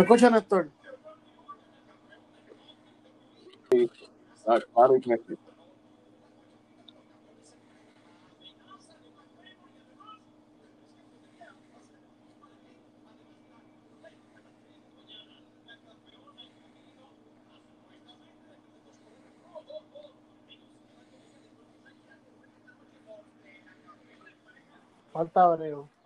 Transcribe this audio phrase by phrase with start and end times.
[0.00, 0.70] ¿Me escucha, Néstor?
[4.46, 5.20] Ah, Claro y que
[25.12, 25.99] Falta Abreu.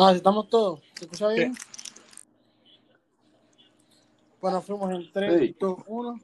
[0.00, 0.80] Ah, estamos todos.
[0.94, 1.54] ¿Se escucha bien?
[4.40, 5.56] Bueno, fuimos en 3, Sí.
[5.58, 6.12] 2, 1.
[6.12, 6.20] Muy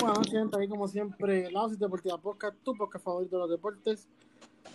[0.00, 0.56] buenas noches, gente.
[0.60, 4.06] Ahí, como siempre, la Oasis Deportiva Podcast, tu podcast favorito de los deportes.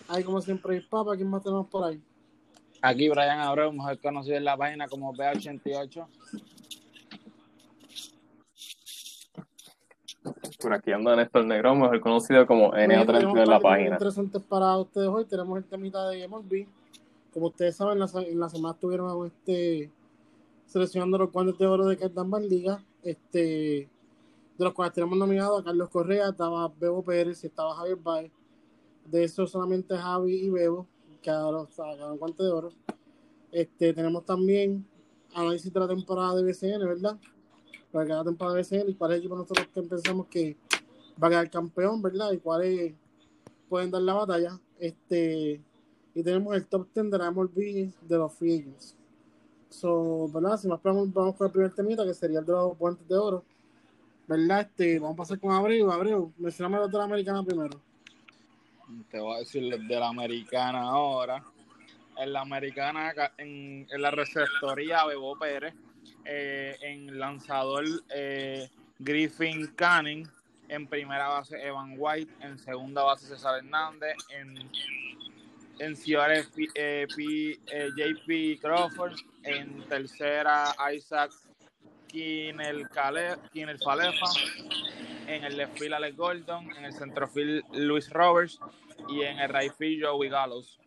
[0.08, 1.16] Ahí, como siempre, el Papa.
[1.16, 2.02] ¿Quién más tenemos por ahí?
[2.82, 6.06] Aquí Brian Abreu, mejor conocido en la página como B88.
[10.60, 13.90] por aquí anda Néstor Negrón, mejor conocido como Muy bien, tenemos NA32 en la página.
[13.94, 15.24] interesantes para ustedes hoy.
[15.26, 16.66] Tenemos el temita de MLB.
[17.34, 19.90] Como ustedes saben, la, en la semana estuvieron este,
[20.66, 22.82] seleccionando los guantes de oro de Cardan Van Liga.
[23.02, 23.90] Este,
[24.56, 28.32] de los cuales tenemos nominado a Carlos Correa, estaba Bebo Pérez y estaba Javier Baez.
[29.04, 30.86] De eso solamente Javi y Bebo,
[31.20, 32.70] que ahora sacaron guante de oro.
[33.50, 34.86] Este, tenemos también
[35.34, 37.18] análisis de la temporada de BCN, ¿verdad?
[37.90, 40.56] Para cada temporada de BCN y cuál es el equipo nosotros que pensamos que
[41.22, 42.32] va a quedar campeón, ¿verdad?
[42.32, 42.94] Y cuáles
[43.68, 44.60] pueden dar la batalla.
[44.78, 45.60] Este,
[46.14, 48.96] y tenemos el top 10 de la MLB de los free agents.
[49.68, 50.56] So, ¿verdad?
[50.56, 53.16] Si más vamos, vamos con el primer temita, que sería el de los guantes de
[53.16, 53.44] oro.
[54.28, 54.60] ¿Verdad?
[54.60, 55.90] Este, vamos a pasar con Abreu.
[55.90, 57.80] Abreu, mencioname los de la americana primero.
[59.10, 61.44] Te voy a decir los de la americana ahora.
[62.16, 65.74] En la americana, en, en la receptoría, Bebo Pérez.
[66.24, 67.84] Eh, en lanzador,
[68.14, 68.70] eh,
[69.00, 70.28] Griffin Canning.
[70.68, 72.32] En primera base, Evan White.
[72.40, 74.16] En segunda base, César Hernández.
[74.30, 74.54] En,
[75.78, 79.14] en Ciudades, P- eh, eh, JP Crawford.
[79.42, 81.32] En tercera, Isaac
[82.08, 82.88] Kinel,
[83.84, 84.26] Falefa.
[85.26, 86.70] En el left field, Alex Gordon.
[86.76, 88.58] En el centrofield, Luis Roberts.
[89.08, 90.78] Y en el right field, Joey Gallows.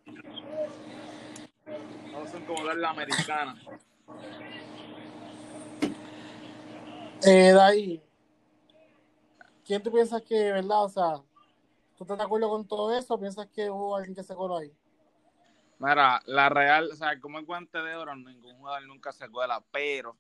[2.12, 3.56] Todos son como la americana.
[7.26, 8.02] Eh, ahí,
[9.66, 10.84] ¿quién tú piensas que, verdad?
[10.84, 11.22] O sea,
[11.98, 14.58] ¿tú estás de acuerdo con todo eso o piensas que hubo alguien que se coló
[14.58, 14.72] ahí?
[15.80, 19.64] Mira, la Real, o sea, como el guante de oro, ningún jugador nunca se cuela,
[19.72, 20.16] pero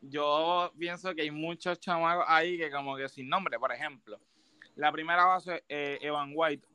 [0.00, 4.18] yo pienso que hay muchos chamacos ahí que como que sin nombre, por ejemplo,
[4.76, 6.66] la primera base, eh, Evan White,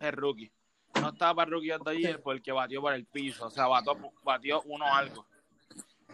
[0.00, 0.52] es rookie.
[1.00, 4.62] No estaba para rookie the year porque batió por el piso, o sea, batió, batió
[4.62, 5.26] uno algo.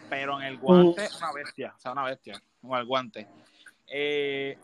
[0.08, 3.28] Pero en el guante, una bestia, o sea, una bestia, con el guante.
[3.86, 4.56] Eh,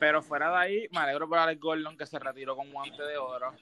[0.00, 3.18] pero fuera de ahí, me alegro por Alex Gordon que se retiró con guante de
[3.18, 3.52] oro.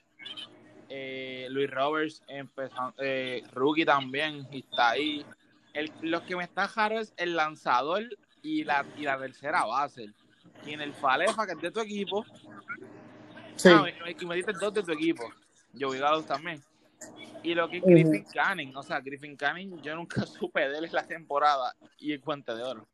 [0.88, 5.26] Eh, Luis Roberts empezó, eh, rookie también, y está ahí.
[5.74, 8.04] El, lo que me está raro es el lanzador
[8.42, 10.06] y la, y la tercera base.
[10.64, 12.24] Y en el Falefa, que es de tu equipo,
[13.56, 13.70] Sí.
[13.72, 15.24] ah, y me diste dos de tu equipo.
[15.78, 16.62] Joey Gallows también.
[17.42, 17.84] Y lo que es.
[17.84, 22.12] Griffin Canning, o sea, Griffin Canning, yo nunca supe de él en la temporada y
[22.12, 22.86] el guante de oro.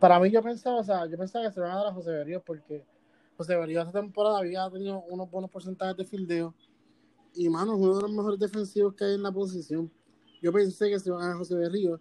[0.00, 2.10] Para mí yo pensaba, o sea, yo pensaba que se van a dar a José
[2.10, 2.84] Berríos porque
[3.36, 6.54] José Berríos esta temporada había tenido unos buenos porcentajes de fildeo
[7.34, 9.90] y, mano, uno de los mejores defensivos que hay en la posición.
[10.40, 12.00] Yo pensé que se iban a dar a José Berríos,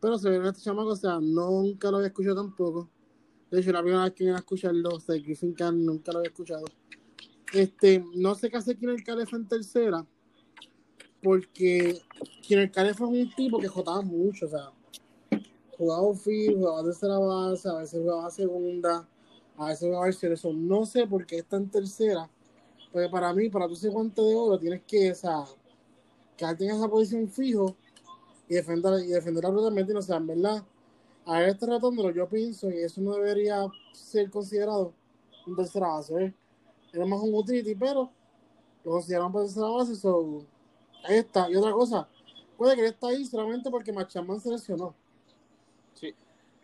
[0.00, 2.88] pero se ve este chamaco, o sea, nunca lo había escuchado tampoco.
[3.50, 6.18] De hecho, la primera vez que vine a escucharlo, o sea, Griffin Canning nunca lo
[6.18, 6.64] había escuchado.
[7.52, 10.06] Este, no sé qué hace Kiner Calefa en tercera,
[11.22, 12.00] porque
[12.42, 14.70] Kiner Calefa es un tipo que jotaba mucho, o sea,
[15.80, 19.08] jugaba outfield, jugaba tercera base, a veces jugaba segunda,
[19.56, 20.34] a veces jugaba tercera.
[20.34, 22.28] Eso no sé por qué está en tercera,
[22.92, 25.44] porque para mí, para tú ser guante de oro, tienes que, o sea,
[26.36, 27.76] quedarte en esa posición fijo
[28.46, 29.96] y defender, y defenderla brutalmente.
[29.96, 30.62] O sea, en verdad,
[31.24, 34.92] a este tratándolo, yo pienso que eso no debería ser considerado
[35.46, 36.24] un tercera base.
[36.24, 36.34] ¿eh?
[36.92, 38.10] Era más un utility, pero
[38.84, 39.96] lo consideramos para tercera base.
[39.96, 40.44] So,
[41.04, 41.50] ahí está.
[41.50, 42.06] Y otra cosa,
[42.58, 44.94] puede que él está ahí solamente porque Machaman se lesionó.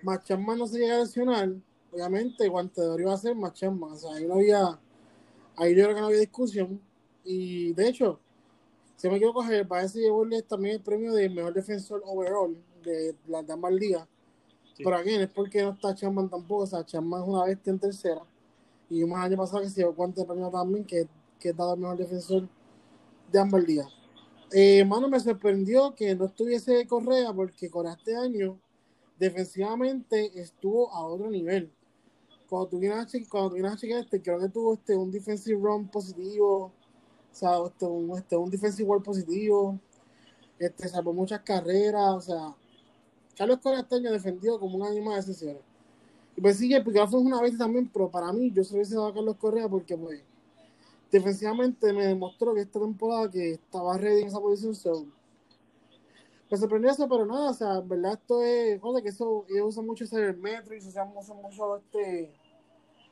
[0.07, 0.35] Sí.
[0.35, 1.53] Machaman no se llega a lesionar,
[1.93, 3.93] obviamente guante de oro iba a ser Machaman.
[3.93, 4.79] O sea, ahí no había,
[5.57, 6.81] ahí yo creo que no había discusión.
[7.25, 8.21] Y de hecho,
[8.97, 13.47] si me quiero coger, parece llevarle también el premio de mejor defensor overall de las
[13.47, 14.07] damas ligas.
[14.75, 14.85] Sí.
[14.85, 16.63] Pero aquí es porque no está Chapman tampoco.
[16.63, 18.23] O sea, Chapman es una bestia en tercera.
[18.89, 21.09] Y un año pasado que se llevó cuánto premio también, que,
[21.41, 22.49] que es dado el mejor defensor
[23.33, 23.89] de ambas ligas.
[24.53, 28.61] Eh, mano, me sorprendió que no estuviese Correa, porque Correa este año
[29.19, 31.73] defensivamente estuvo a otro nivel.
[32.49, 35.89] Cuando tú vienes a, che- cuando chequear, este, creo que tuvo este, un defensive run
[35.89, 36.73] positivo, o
[37.33, 39.79] sea, este, un, este, defensive work positivo,
[40.59, 42.57] este, salvó muchas carreras, o sea,
[43.37, 45.63] Carlos Correa este año defendió como un más de sesiones.
[46.37, 48.95] Y pues sí, el Picasso es una vez también, pero para mí, yo se hubiese
[48.95, 50.23] dado a Carlos Correa porque, pues,
[51.11, 55.13] defensivamente me demostró que esta temporada que estaba ready en esa posición,
[56.51, 59.87] me sorprendió eso, pero nada, o sea, verdad esto es, cosa que eso, ellos usan
[59.87, 62.33] mucho ese metro y usan mucho, mucho este,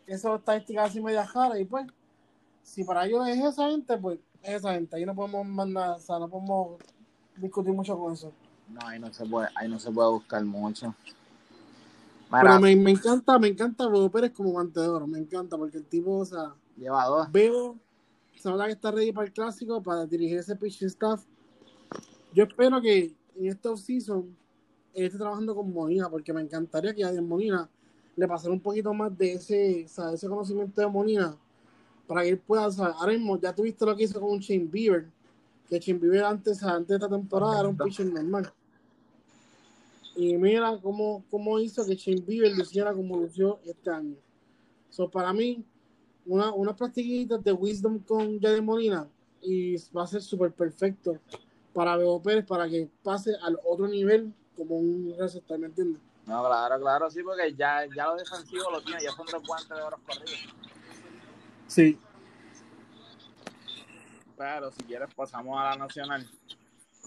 [0.07, 1.87] esas estadísticas así media jara, y pues,
[2.63, 6.01] si para ellos es esa gente, pues, es esa gente, ahí no podemos mandar, o
[6.01, 6.79] sea, no podemos
[7.37, 8.33] discutir mucho con eso.
[8.69, 10.95] No, ahí no se puede, ahí no se puede buscar mucho.
[12.31, 15.79] Pero me, me encanta, me encanta Bobo Pérez como guante de oro, me encanta, porque
[15.79, 17.31] el tipo, o sea, lleva dos.
[17.31, 17.77] veo,
[18.37, 21.25] se nota que está ready para el clásico, para dirigir ese pitching staff.
[22.33, 24.37] Yo espero que en esta offseason
[24.95, 27.69] él esté trabajando con Molina, porque me encantaría que a Molina
[28.17, 31.37] le pasara un poquito más de ese, o sea, ese conocimiento de Molina,
[32.07, 34.39] para que él pueda, o sea, ahora mismo ya tuviste lo que hizo con un
[34.39, 35.11] Shane Bieber,
[35.69, 38.53] que Shane Bieber antes, antes de esta temporada era un pitcher normal.
[40.17, 44.15] Y mira cómo, cómo hizo que Shane Bieber luciera como lució este año.
[44.91, 45.65] So, para mí,
[46.25, 49.09] una, unas practiquitas de Wisdom con Jade Molina
[49.43, 51.19] y va a ser súper perfecto
[51.75, 56.01] para Bebo Pérez para que pase al otro nivel como un receptor, ¿me entiendes?
[56.27, 59.77] No, claro, claro, sí, porque ya, ya lo defensivo lo tiene, ya son tres guantes
[59.77, 60.55] de oro corridos.
[61.67, 61.99] Sí.
[64.37, 66.27] Pero si quieres pasamos a la nacional.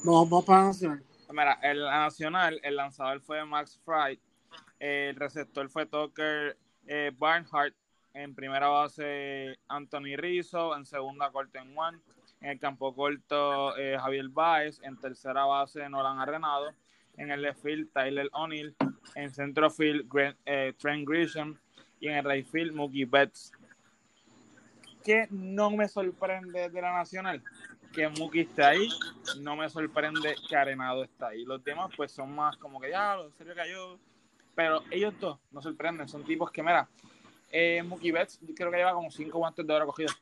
[0.04, 1.04] No, vamos para Nacional.
[1.30, 4.20] Mira, en la nacional, el lanzador fue Max Fry,
[4.80, 7.76] el receptor fue Tucker eh, Barnhart,
[8.14, 12.00] en primera base Anthony Rizzo, en segunda Colton One,
[12.42, 16.72] en el campo corto eh, Javier Baez, en tercera base Nolan Arenado,
[17.16, 18.76] en el left field Tyler O'Neill,
[19.16, 21.58] En centrofield, Grant- eh, Trent Grisham.
[22.00, 23.52] Y en el right field, Mookie Betts.
[25.04, 27.42] Que no me sorprende de la Nacional
[27.94, 28.90] que Mookie esté ahí.
[29.40, 31.46] No me sorprende que Arenado esté ahí.
[31.46, 33.98] Los demás, pues, son más como que ya, en serio cayó.
[34.54, 36.08] Pero ellos dos no sorprenden.
[36.08, 36.88] Son tipos que, mira,
[37.52, 40.22] eh, Mookie Betts creo que lleva como cinco guantes de oro cogidos.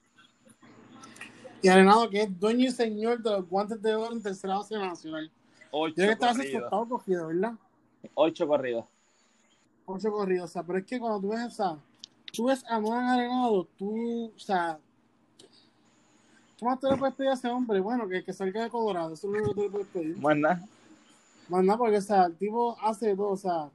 [1.65, 4.77] Y Arenado, que es dueño y señor de los guantes de oro en tercera base
[4.77, 5.31] nacional.
[5.71, 7.53] Ocho Yo que estaba asustado cogido, ¿verdad?
[8.13, 8.85] Ocho corridos.
[9.87, 11.79] Ocho corridos, o sea, pero es que cuando tú ves esa,
[12.31, 14.77] tú ves a Nolan Arenado, tú, o sea,
[16.59, 17.79] ¿cómo más te le puedes pedir a ese hombre?
[17.79, 20.17] Bueno, que, que salga de Colorado, eso es lo único que te le puedes pedir.
[20.17, 23.71] Más nada, porque, o sea, el tipo hace todo, o sea,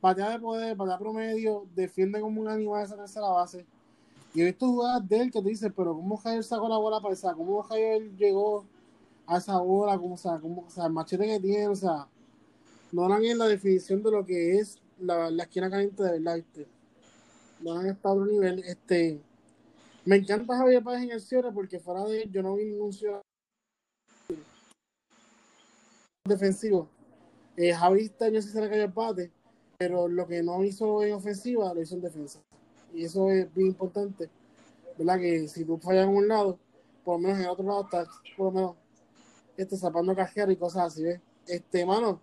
[0.00, 3.66] patea de poder, patea promedio, defiende como un animal esa tercera base.
[4.36, 7.00] Y he visto jugadas de él que tú dices, pero ¿cómo Javier sacó la bola
[7.00, 7.32] para esa?
[7.32, 8.66] ¿Cómo Javier llegó
[9.26, 9.96] a esa bola?
[9.96, 12.06] ¿Cómo, o, sea, cómo, o sea, el machete que tiene, o sea,
[12.92, 16.44] no dan en la definición de lo que es la, la esquina caliente de verdad.
[17.62, 18.58] No han estado a otro nivel.
[18.58, 19.22] Este,
[20.04, 22.92] me encanta Javier Páez en el cierre porque fuera de él yo no vi ningún
[22.92, 23.22] cierre
[26.28, 26.90] defensivo.
[27.56, 29.32] Eh, Javi este año sí se le cayó el
[29.78, 32.45] pero lo que no hizo en ofensiva lo hizo en defensa.
[32.96, 34.30] Y eso es bien importante,
[34.96, 35.18] ¿verdad?
[35.18, 36.58] Que si tú fallas en un lado,
[37.04, 38.76] por lo menos en el otro lado estás, por lo menos,
[39.56, 41.20] este, zapando cajero y cosas así, ¿ves?
[41.46, 42.22] Este, mano,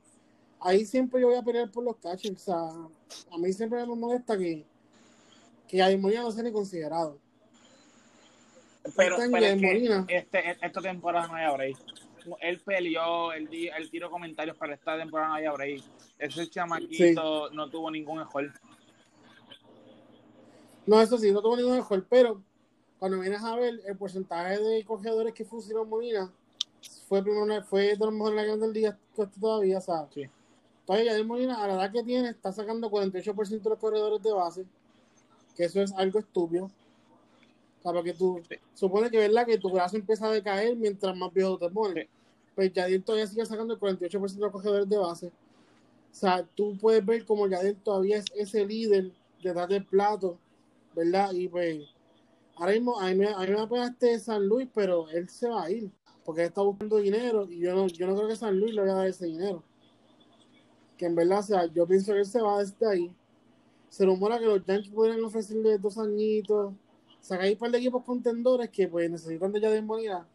[0.60, 2.42] ahí siempre yo voy a pelear por los catchers.
[2.42, 4.66] O sea, a mí siempre me molesta que,
[5.68, 7.20] que Yadier Molina no sea ni considerado.
[8.96, 11.78] pero, Este pero es que este, esta temporada no hay break.
[12.40, 15.84] Él peleó, él, él tiró comentarios para esta temporada no hay break.
[16.18, 18.52] Ese chamaquito no tuvo ningún mejor.
[20.86, 22.42] No, eso sí, no tuvo ningún mejor, pero
[23.00, 26.32] cuando vienes a ver el porcentaje de cogedores que funcionó Molina,
[27.08, 30.10] fue primero, fue de los mejores en la del día que está todavía, ¿sabes?
[30.14, 30.24] Sí.
[30.86, 34.34] Todavía Yadier Molina, a la edad que tiene, está sacando 48% de los corredores de
[34.34, 34.66] base,
[35.56, 36.66] que eso es algo estúpido.
[36.66, 38.56] O sea, porque tú Sí.
[38.74, 42.06] supone que verdad que tu brazo empieza a decaer mientras más viejo te pones.
[42.06, 42.10] Sí.
[42.56, 45.28] Pues Yadier todavía sigue sacando el 48% de los corredores de base.
[45.28, 49.12] O sea, tú puedes ver como Yadier todavía es ese líder
[49.42, 50.38] detrás del plato,
[50.96, 51.32] ¿verdad?
[51.34, 51.84] Y pues,
[52.56, 55.48] ahora mismo a mí, me- a mí me apena este San Luis, pero él se
[55.50, 55.92] va a ir,
[56.24, 58.82] porque él está buscando dinero y yo no, yo no creo que San Luis le
[58.82, 59.64] vaya a dar ese dinero.
[60.98, 63.16] Que en verdad, o sea, yo pienso que él se va desde ahí.
[63.90, 66.74] Se rumora que los Yankees podrían ofrecerle dos añitos.
[66.74, 70.28] O sea, un par de equipos contendores que pues necesitan de Yadier Molina,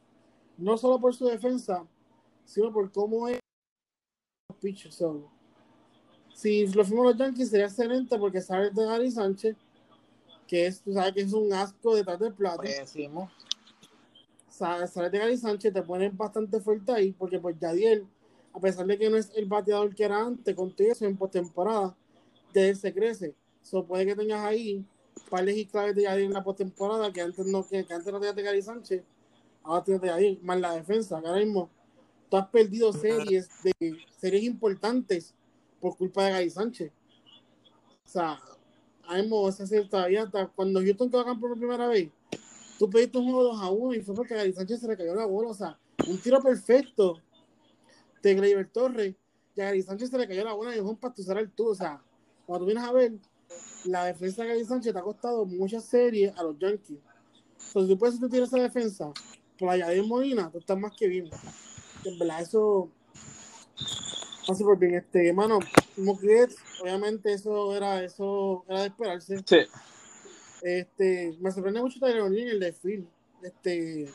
[0.57, 1.87] no solo por su defensa,
[2.45, 3.39] sino por cómo es
[4.49, 5.03] los pitchers.
[6.35, 9.57] Si lo fuimos los Yankees sería excelente porque sabes de Gary Sánchez,
[10.49, 12.63] que es, tú sabes que es un asco detrás del plato.
[12.63, 13.31] Decimos.
[14.49, 18.05] Sabes de Gary Sánchez, te ponen bastante fuerte ahí, porque pues Yadier,
[18.53, 21.95] a pesar de que no es el bateador que era antes, contigo eso en postemporada,
[22.53, 23.37] de él se crece.
[23.63, 24.85] So, puede que tengas ahí
[25.31, 28.19] pares y claves de Yadier en la postemporada que antes no, que, que antes no
[28.19, 29.05] tenías de Gary Sánchez,
[29.63, 31.71] ahora tienes de Yadier, más la defensa, que ahora mismo
[32.29, 35.35] tú has perdido series de series importantes
[35.81, 36.91] por culpa de Gary Sánchez.
[38.05, 38.41] O sea,
[39.15, 42.11] mismo esa serie todavía hasta cuando Houston campeón por primera vez,
[42.79, 45.15] tú pediste un juego 2 a 1 y fue porque Gary Sánchez se le cayó
[45.15, 45.51] la bola.
[45.51, 47.21] O sea, un tiro perfecto
[48.23, 49.15] de Gleyber Torres
[49.55, 51.69] y a Gary Sánchez se le cayó la bola y un para tu el tú.
[51.69, 52.03] O sea,
[52.47, 53.13] cuando vienes a ver,
[53.85, 56.99] la defensa de Gary Sánchez te ha costado muchas series a los Yankees.
[57.69, 59.13] Entonces, tú puedes tirar esa defensa
[59.59, 61.31] por allá de Molina, tú estás más que bien.
[62.05, 62.91] En verdad, eso
[64.55, 64.95] súper bien.
[64.95, 65.59] Este, mano,
[65.97, 69.39] Betts, obviamente eso era, eso era de esperarse.
[69.45, 69.59] Sí.
[70.63, 73.07] Este, me sorprende mucho Tyler en el desfile.
[73.43, 74.11] Este,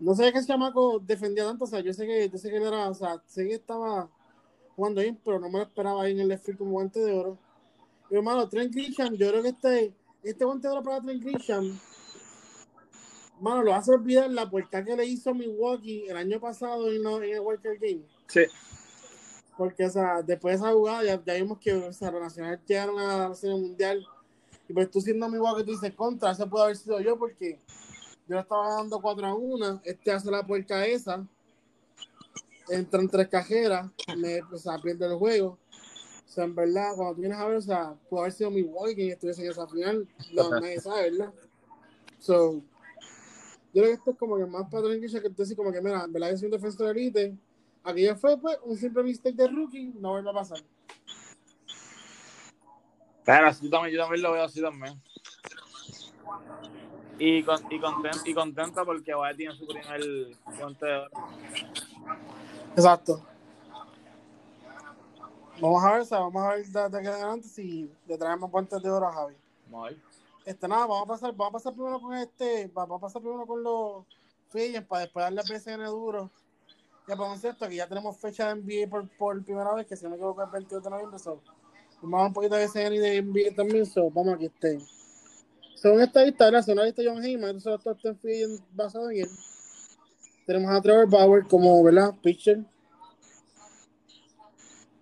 [0.00, 2.56] no sé qué ese chamaco defendía tanto, o sea, yo sé que, yo sé que
[2.56, 4.08] él era, o sea, sé que estaba
[4.76, 7.38] jugando bien, pero no me lo esperaba ahí en el desfile como guante de oro.
[8.10, 11.78] Y hermano, Trent Grisham, yo creo que este, este guante de oro para Trent Grisham,
[13.40, 17.34] mano, lo hace olvidar la puerta que le hizo Milwaukee el año pasado en, en
[17.34, 18.02] el Walker Game.
[18.28, 18.42] Sí.
[19.58, 22.60] Porque, o sea, después de esa jugada, ya, ya vimos que o sea, los nacionales
[22.64, 24.06] llegaron a la serie mundial.
[24.68, 27.58] Y pues tú siendo mi que tú dices contra, ese puede haber sido yo porque
[28.28, 29.80] yo le estaba dando 4 a 1.
[29.84, 31.26] Este hace la puerca esa.
[32.68, 35.58] Entran tres cajeras, me, o sea, pierde el juego.
[36.26, 38.62] O sea, en verdad, cuando tú vienes a ver, o sea, pudo haber sido mi
[38.94, 40.06] quien estuviese en esa final.
[40.34, 41.32] No, nadie sabe, ¿verdad?
[42.20, 42.62] So,
[43.72, 46.04] yo creo que esto es como que más Grisham que tú decís como que, mira,
[46.04, 47.38] en verdad yo soy un defensor de elite.
[47.88, 50.58] Aquello fue pues un simple mistake de rookie, no vuelve a pasar.
[53.24, 55.00] Pero yo también, yo también lo veo así también.
[57.18, 61.10] Y, con, y, contento, y contenta porque Baez tiene su primer de oro.
[62.76, 63.26] Exacto.
[65.58, 69.08] Vamos a ver, vamos a ver de, de adelante si le traemos guantes de oro
[69.08, 69.34] a Javi.
[69.68, 69.96] Ver.
[70.44, 73.46] Este, nada, vamos a pasar, vamos a pasar primero con este, vamos a pasar primero
[73.46, 74.04] con los
[74.50, 76.30] Fillens para después darle a PSN duro.
[77.08, 80.04] Ya podemos esto, que ya tenemos fecha de NBA por, por primera vez, que si
[80.04, 81.40] no me equivoco es el 22 de noviembre, so.
[82.02, 84.78] Vamos a un poquito de PSN y de NBA también, so, vamos aquí este.
[85.74, 86.62] Según esta lista, ¿verdad?
[86.62, 89.30] Según la lista de John Heyman, top 10 Fillens basados en él.
[90.44, 92.14] Tenemos a Trevor Bauer como, ¿verdad?
[92.22, 92.64] Pitcher.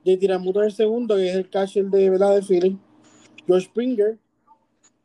[0.04, 2.36] JT Ramuto es el segundo, que es el catcher de, ¿verdad?
[2.36, 2.78] de Philly.
[3.46, 4.18] George Springer,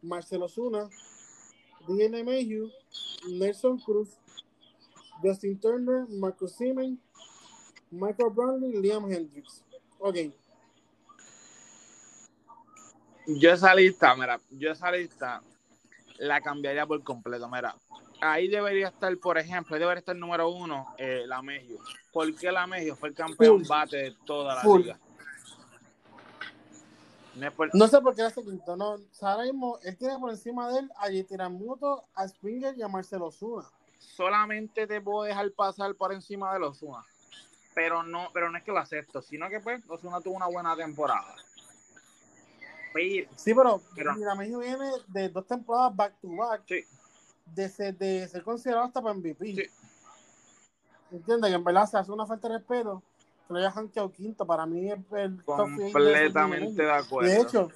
[0.04, 0.88] Marcelo Zuna,
[1.88, 2.70] DNA Mayhew,
[3.30, 4.20] Nelson Cruz,
[5.22, 7.00] Justin Turner, Marcus Siemens,
[7.92, 9.64] Michael Brownlee y Liam Hendricks.
[10.00, 10.16] Ok,
[13.28, 15.42] Yo esa lista, mira, yo esa lista
[16.18, 17.76] la cambiaría por completo, mira.
[18.20, 21.78] Ahí debería estar, por ejemplo, ahí debería estar el número uno, eh, la Mejio.
[22.12, 23.68] ¿Por qué la Mejio fue el campeón Full.
[23.68, 24.82] bate de toda la Full.
[24.82, 25.00] liga?
[27.36, 28.92] No es por- no sé por qué hace quinto, no.
[28.94, 32.78] O sea, ahora mismo él tiene por encima de él a JT Ramuto, a Springer
[32.78, 33.68] y a Marcelo Zuna.
[34.02, 37.06] Solamente te puedo dejar pasar por encima de los Osuna.
[37.74, 40.76] Pero no, pero no es que lo acepto, sino que pues Osuna tuvo una buena
[40.76, 41.36] temporada.
[42.94, 46.64] Pero, Sí, pero, Pero- mira, Mayhew viene de dos temporadas back to back.
[46.68, 46.84] Sí.
[47.46, 49.56] De ser, de ser considerado hasta para MVP.
[49.56, 49.64] Sí.
[51.12, 51.50] ¿Entiendes?
[51.50, 53.02] Que en verdad se hace una falta de respeto
[53.48, 54.46] que lo haya jankeado quinto.
[54.46, 57.30] Para mí es el top five de completamente de acuerdo.
[57.30, 57.70] De hecho,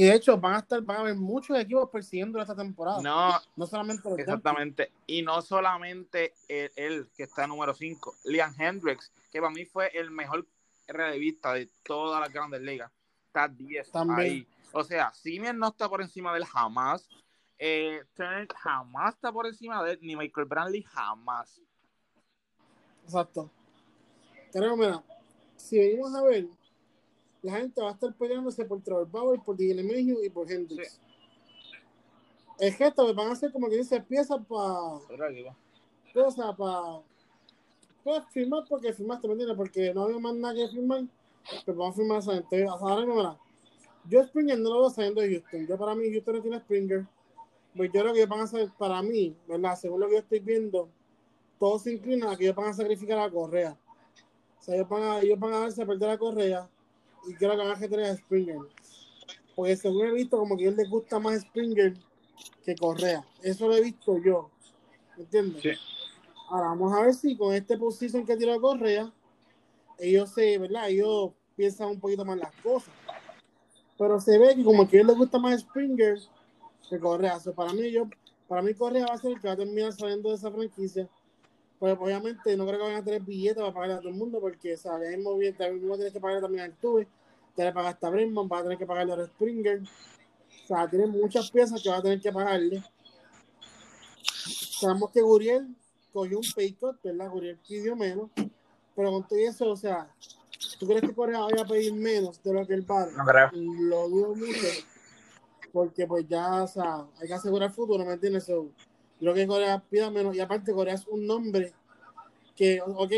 [0.00, 3.02] y de hecho van a estar, van a haber muchos equipos persiguiendo esta temporada.
[3.02, 4.28] No, no, solamente los Yankees.
[4.28, 4.92] exactamente.
[5.06, 9.88] Y no solamente él, él, que está número 5, Liam Hendricks, que para mí fue
[9.92, 10.46] el mejor
[10.88, 12.90] relevista de todas las grandes ligas.
[13.26, 14.18] Está 10 También.
[14.18, 14.48] ahí.
[14.72, 17.06] O sea, Simeon no está por encima de él jamás.
[17.58, 21.60] Eh, Turner jamás está por encima de él, ni Michael Brantley jamás.
[23.04, 23.50] Exacto.
[24.50, 25.04] Pero mira,
[25.56, 26.46] si venimos a ver,
[27.42, 31.00] la gente va a estar peleándose por Trevor Bauer, por DJ Mayhew y por Hendricks.
[32.58, 34.98] Es que esto van a ser como que dice piezas para
[36.12, 37.00] cosa para
[38.04, 39.56] pues, firmar porque firmaste, ¿me entiendes?
[39.56, 41.04] Porque no había más nada que firmar,
[41.64, 42.66] pero vamos a firmar esa gente.
[42.66, 43.38] Ahora mismo, mira,
[44.06, 45.66] yo Springer no lo veo saliendo de Houston.
[45.66, 47.06] Yo para mí, Houston no tiene Springer.
[47.74, 49.76] Pues yo lo que van a hacer para mí, ¿verdad?
[49.76, 50.88] Según lo que yo estoy viendo,
[51.58, 53.78] todo se inclina a que ellos van a sacrificar a Correa.
[54.58, 56.68] O sea, ellos van a, ellos van a darse a perder a Correa
[57.26, 58.58] y creo que van a Springer.
[59.54, 61.94] Porque según he visto, como que a ellos les gusta más Springer
[62.64, 63.24] que Correa.
[63.42, 64.50] Eso lo he visto yo.
[65.18, 65.62] ¿Entiendes?
[65.62, 65.70] Sí.
[66.48, 69.12] Ahora vamos a ver si con este position que tiró Correa,
[69.98, 70.88] ellos se, ¿verdad?
[70.88, 72.92] Ellos piensan un poquito más las cosas.
[73.98, 76.18] Pero se ve que como que a ellos les gusta más Springer
[76.88, 77.38] que Correa.
[77.38, 78.08] So, para mí, yo,
[78.48, 81.08] para mí Correa va a ser el que va a terminar saliendo de esa franquicia.
[81.80, 84.38] Pues obviamente no creo que vayan a tener billetes para pagarle a todo el mundo,
[84.38, 85.16] porque ¿sabes?
[85.16, 87.08] mismo bien, también mismo tienes que pagarle también al Tuve,
[87.56, 89.80] tienes que pagar hasta Brenman, vas a tener que pagarle a Springer.
[89.80, 92.84] O sea, tiene muchas piezas que va a tener que pagarle.
[94.78, 95.74] Sabemos que Guriel
[96.12, 97.30] cogió un pay cut, ¿verdad?
[97.30, 98.28] Guriel pidió menos,
[98.94, 100.06] pero con todo eso, o sea,
[100.78, 103.12] ¿tú crees que Corea vaya a pedir menos de lo que él vale?
[103.12, 103.48] No creo.
[103.52, 104.66] Lo dudo mucho,
[105.72, 108.44] porque pues ya, o sea, hay que asegurar el futuro, ¿me entiendes?
[108.44, 108.68] So,
[109.20, 111.72] creo que Corea pida menos, y aparte Corea es un nombre
[112.56, 113.12] que, ok,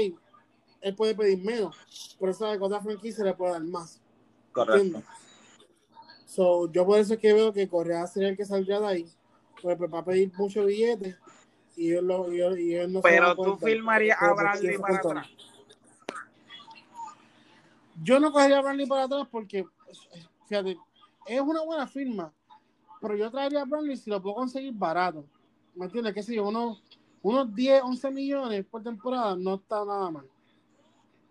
[0.82, 1.76] él puede pedir menos,
[2.18, 4.00] pero sabe que otra franquicia le puede dar más.
[4.52, 4.82] Correcto.
[4.82, 5.04] ¿entiendes?
[6.26, 9.06] So, yo por eso es que veo que Correa sería el que saldría de ahí,
[9.60, 11.16] pues, pues va a pedir mucho billete
[11.76, 14.78] y ellos, lo, y ellos, y ellos no Pero tú firmarías a Bradley ¿quién se
[14.80, 15.30] para atrás.
[18.02, 19.66] Yo no cogería a Bradley para atrás porque,
[20.48, 20.78] fíjate,
[21.26, 22.32] es una buena firma,
[23.00, 25.26] pero yo traería a Bradley si lo puedo conseguir barato.
[25.74, 26.14] ¿Me entiendes?
[26.14, 26.82] Que si unos,
[27.22, 30.26] unos 10, 11 millones por temporada no está nada mal.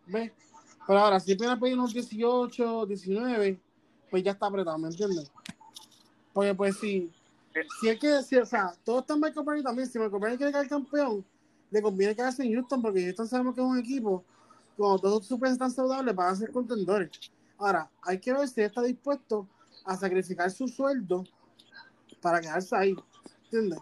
[0.07, 0.31] ¿Ves?
[0.87, 3.59] Pero ahora, si viene a pedir unos 18, 19,
[4.09, 5.31] pues ya está apretado, ¿me entiendes?
[6.33, 7.11] Porque pues si,
[7.79, 10.37] si es que, si, o sea, todo está en Michael Bradley también, si Michael Bradley
[10.37, 11.25] quiere quedar campeón,
[11.69, 14.23] le conviene quedarse en Houston porque Houston sabemos que es un equipo
[14.75, 17.11] cuando todos sus piezas están saludables van a ser contendores.
[17.57, 19.47] Ahora, hay que ver si está dispuesto
[19.85, 21.23] a sacrificar su sueldo
[22.21, 22.95] para quedarse ahí.
[23.45, 23.79] ¿Entiendes?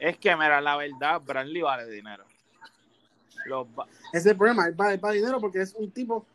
[0.00, 2.24] Es que, mira, la verdad, Bradley vale dinero.
[3.46, 4.66] Los ba- Ese es el problema.
[4.66, 6.26] Él va, él va a dinero porque es un tipo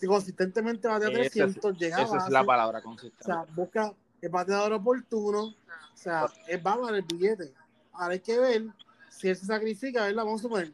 [0.00, 3.24] que consistentemente va es- 300, llega a Esa es la palabra O consistente.
[3.24, 5.42] sea, busca el bateador oportuno.
[5.44, 5.54] O
[5.94, 7.52] sea, él va a valer el billete.
[7.92, 8.64] Ahora hay que ver
[9.10, 10.24] si él se sacrifica, ¿verdad?
[10.24, 10.72] Vamos a suponer.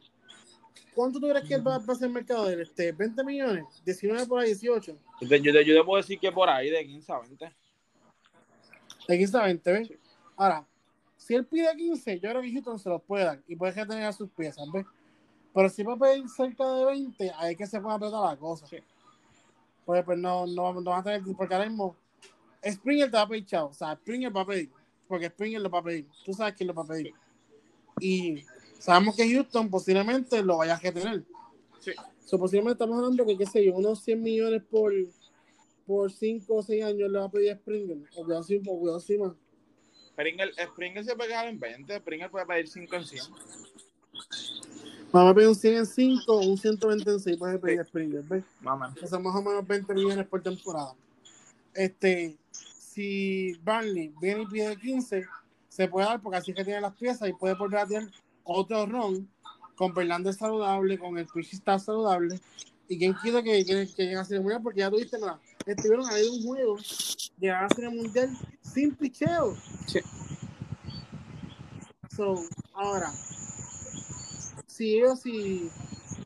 [0.95, 2.61] ¿Cuánto tú crees que él va, va a ser el mercado de él?
[2.61, 3.65] Este, ¿20 millones?
[3.85, 4.53] ¿19 por ahí?
[4.53, 4.97] ¿18?
[5.21, 7.53] Yo te, yo te- yo te puedo decir que por ahí de 15 a 20.
[9.07, 9.93] De 15 a 20, ¿ves?
[10.37, 10.65] Ahora,
[11.29, 14.05] si él pide 15, yo creo que Houston se los puede dar y puede tener
[14.05, 14.87] a sus piezas, ¿ves?
[15.55, 18.67] Pero si va a pedir cerca de 20, ahí que se puede apretar la cosa.
[18.67, 18.79] Sí.
[19.85, 21.95] pues, pues no, no, no van a tener, porque ahora mismo
[22.67, 24.71] Springer te va a pedir chao, o sea, Springer va a pedir,
[25.07, 27.13] porque Springer lo va a pedir, tú sabes quién lo va a pedir.
[28.01, 28.43] Y
[28.79, 31.27] sabemos que Houston posiblemente lo vaya a tener.
[31.79, 31.93] Sí.
[32.25, 34.95] So, posiblemente estamos hablando que, qué sé yo, unos 100 millones por
[35.87, 38.79] por 5 o 6 años le va a pedir a Springer, o cuidado así, o
[38.79, 39.33] cuidado así más.
[40.19, 43.23] Springer, Springer se puede quedar en 20, Springer puede pedir 5 en 100.
[45.13, 48.45] Vamos a pedir un 100 en 5 un 120 en 6 puede pedir Springer, ¿ves?
[48.65, 48.99] O menos.
[48.99, 50.93] que son más o menos 20 millones por temporada.
[51.73, 55.25] Este, si Barney viene y pide 15,
[55.69, 58.09] se puede dar porque así es que tiene las piezas y puede volver a tener
[58.43, 59.29] otro ron
[59.77, 62.41] con Fernández saludable, con el Twitch está saludable.
[62.89, 65.39] Y quien quiere que, que, que llegue a ser porque ya tuviste, mira,
[65.73, 66.77] estuvieron ahí de un juego,
[67.39, 68.31] llegar a ser mundial
[68.63, 69.57] sin picheo.
[69.87, 70.01] Sí.
[72.17, 72.35] So,
[72.75, 73.13] ahora,
[74.67, 75.71] si ellos, si,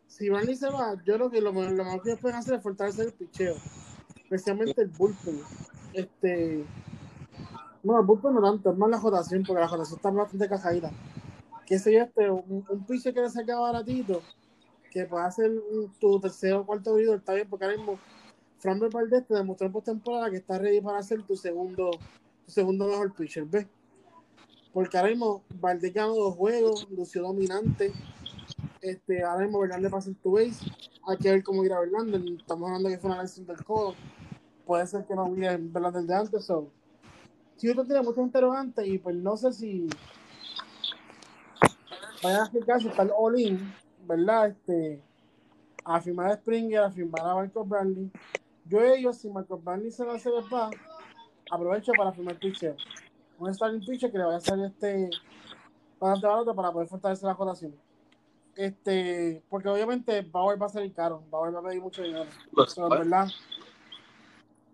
[0.07, 2.63] si Barney se va, yo creo que lo, lo mejor que ellos pueden hacer es
[2.63, 3.57] fortalecer el picheo,
[4.17, 5.41] especialmente el bullpen.
[5.93, 6.65] Este,
[7.83, 10.91] no, el bullpen no tanto, es más la rotación, porque la rotación está bastante cajadita.
[11.67, 14.23] Que sé yo, este, un, un pitcher que le saca baratito,
[14.91, 17.99] que pueda hacer un- tu tercero o cuarto video, está bien, porque ahora mismo
[18.63, 21.91] Framber Valdez te demostró en postemporada que está ready para ser tu segundo,
[22.47, 23.67] segundo mejor pitcher, ¿ves?
[24.73, 27.93] Porque ahora mismo Valdez ganó dos juegos, lució dominante.
[28.81, 30.65] Este, ahora mismo Verlander pasa el tu base.
[31.09, 32.23] Hay que ver cómo irá Verlander.
[32.39, 33.97] Estamos hablando que fue una lesión del codo.
[34.65, 36.45] Puede ser que no mire Verlander de antes.
[36.45, 36.71] So.
[37.61, 39.89] Houston tiene muchos interrogantes y pues no sé si
[42.23, 43.75] vayan a explicar si está el all-in,
[44.07, 44.51] ¿verdad?
[44.51, 45.03] Este,
[45.85, 48.11] a firmar a Springer, a firmar a Marcos Bradley.
[48.73, 50.71] Yo ellos, si Marcos Bradley se va a hacer va,
[51.51, 52.75] aprovecho para firmar pitcher.
[53.39, 55.11] Un starting pitcher que le vaya a hacer este
[56.01, 57.75] bastante barato para poder fortalecer la rotación.
[58.57, 62.31] Este, porque obviamente Bauer va a salir caro, Bauer va a pedir mucho dinero.
[62.51, 63.29] Pero, en verdad,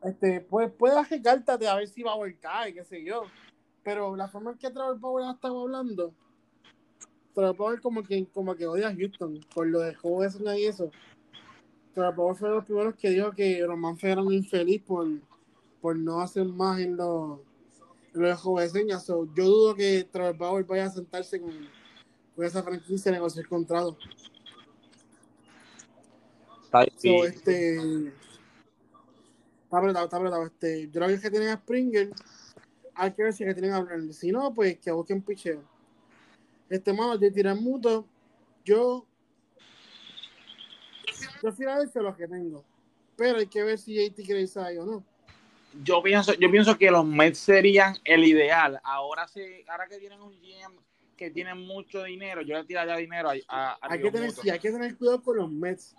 [0.04, 3.24] este, pues puede arriesgarte a ver si Bauer cae, qué sé yo.
[3.82, 6.14] Pero la forma en que Trevor Bauer ha estado hablando,
[7.34, 10.88] Trevor Bauer como que, como que odia a Houston por lo de Joven y eso.
[11.98, 15.08] Trevor Bauer fue de los primeros que dijo que Román fue era un infeliz por,
[15.80, 17.40] por no hacer más en los
[18.14, 21.50] en lo de Joven so, Yo dudo que Trevor Bauer vaya a sentarse con,
[22.37, 23.98] con esa franquicia a negociar contrato.
[26.64, 27.76] Está So, este.
[29.64, 30.46] Está apretado, está apretado.
[30.46, 32.11] Este, yo creo que es que tienen a Springer.
[32.94, 34.12] Hay que ver si que tienen a Bradley.
[34.12, 35.62] Si no, pues que busquen picheo.
[36.68, 38.06] Este mano, de tirar muto.
[38.64, 39.04] Yo.
[41.42, 42.64] Yo Filadelfia lo que tengo.
[43.16, 45.05] Pero hay que ver si JT quiere irse ahí o no.
[45.83, 48.81] Yo pienso, yo pienso que los Mets serían el ideal.
[48.85, 50.77] Ahora sí, ahora que tienen un GM
[51.16, 54.40] que tiene mucho dinero, yo le tiraría dinero a, a, a Hay que, tener, Muto.
[54.42, 55.96] sí, hay que tener cuidado con los Mets.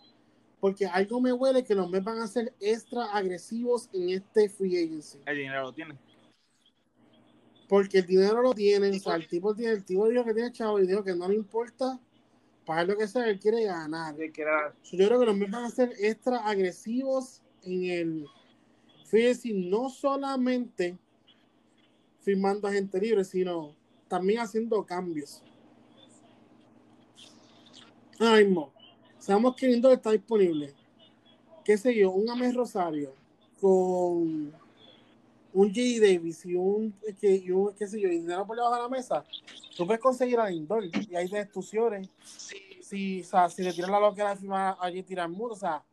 [0.62, 4.78] Porque algo me huele que los Mets van a ser extra agresivos en este free
[4.78, 5.20] agency.
[5.26, 6.00] El dinero lo tienen.
[7.68, 10.52] Porque el dinero lo tienen, o sea, el tipo, tiene, el tipo dijo que tiene
[10.52, 12.00] chavo y dijo que no le importa
[12.70, 14.16] pagar lo que sea, él quiere ganar.
[14.16, 18.28] Yo creo que los Mets van a ser extra agresivos en el
[19.08, 20.96] agency, no solamente
[22.20, 23.76] firmando a gente libre, sino
[24.08, 25.42] también haciendo cambios.
[28.20, 28.72] Ahora mismo,
[29.18, 30.76] sabemos que Lindor está disponible.
[31.66, 32.12] ¿Qué sé yo?
[32.12, 33.16] Un Ames Rosario
[33.60, 34.54] con
[35.54, 35.82] un J.
[36.00, 38.90] Davis y un, que, y un qué sé yo, y dinero por debajo de la
[38.90, 39.24] mesa,
[39.76, 40.92] tú puedes conseguir a Lindor y
[41.52, 42.10] tus Ciores.
[42.82, 45.84] Si, o sea, si le tiras la loquera de firmar allí tirar mudo, o sea,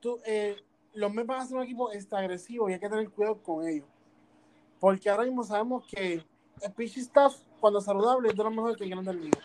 [0.00, 0.56] tú, eh,
[0.94, 3.66] los Mets van a ser un equipo este, agresivo y hay que tener cuidado con
[3.66, 3.86] ellos.
[4.80, 6.24] Porque ahora mismo sabemos que
[6.62, 9.44] el pitching staff, cuando saludable, es de lo mejor que hay Grandes Ligas.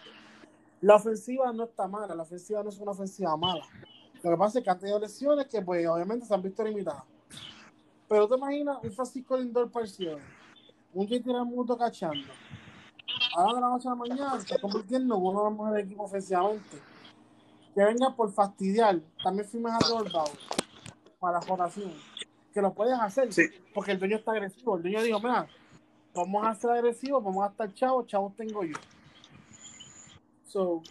[0.82, 3.64] La ofensiva no está mala, la ofensiva no es una ofensiva mala.
[4.24, 7.04] Lo que pasa es que han tenido lesiones que, pues, obviamente se han visto limitadas.
[8.12, 10.20] Pero te imaginas un Francisco Lindor parcial,
[10.94, 12.28] un JT Muto cachando.
[13.38, 15.86] Ahora de la noche a la mañana se está convirtiendo en uno de los mejores
[15.86, 16.78] equipos ofensivamente.
[17.74, 20.12] Que venga por fastidiar, también firmes a Bauer
[21.22, 21.94] para la rotación.
[22.54, 23.44] Que lo puedes hacer, Sí.
[23.74, 24.76] porque el dueño está agresivo.
[24.76, 25.48] El dueño dijo, mira,
[26.14, 28.76] vamos a ser agresivos, vamos a estar chavos, chavos tengo yo.
[30.50, 30.82] So,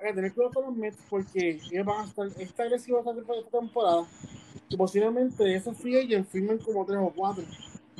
[0.00, 3.50] hay que tener cuidado con los Mets porque ellos van a estar esta agresivos esta
[3.58, 4.06] temporada-
[4.76, 7.44] posiblemente esos free agents firmen como tres o cuatro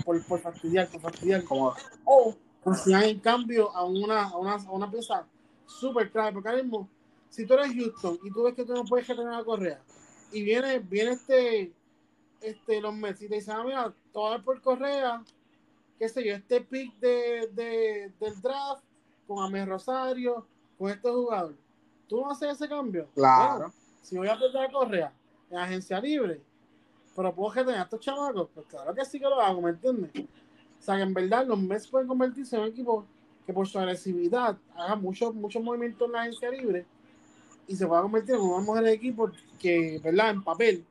[0.05, 1.45] por, por fastidiar, por fastidiar.
[1.45, 5.27] como O consigan en cambio a una, a una, a una pieza
[5.67, 6.33] súper clave.
[6.33, 6.89] Porque ahora mismo,
[7.31, 9.81] si tú eres Houston y tú ves que tú no puedes retener a Correa
[10.33, 11.73] y viene, viene este,
[12.41, 15.23] este, los Mets y te dicen, ah, mira, dar por Correa,
[15.99, 18.83] qué sé yo, este pick de, de, del draft
[19.27, 20.47] con Amés Rosario,
[20.79, 21.55] con este jugador.
[22.09, 23.09] ¿Tú no haces ese cambio?
[23.15, 23.59] Claro.
[23.59, 25.13] Bueno, si voy a perder a Correa,
[25.51, 26.41] en agencia libre,
[27.19, 30.13] pero puedo que tenga estos chamacos, pues claro que sí que lo hago, ¿me entiendes?
[30.15, 33.05] O sea, que en verdad los Mets pueden convertirse en un equipo
[33.45, 36.87] que por su agresividad haga muchos muchos movimientos en la agencia libre
[37.67, 40.31] y se pueda convertir en uno de los equipos que, ¿verdad?
[40.31, 40.87] En papel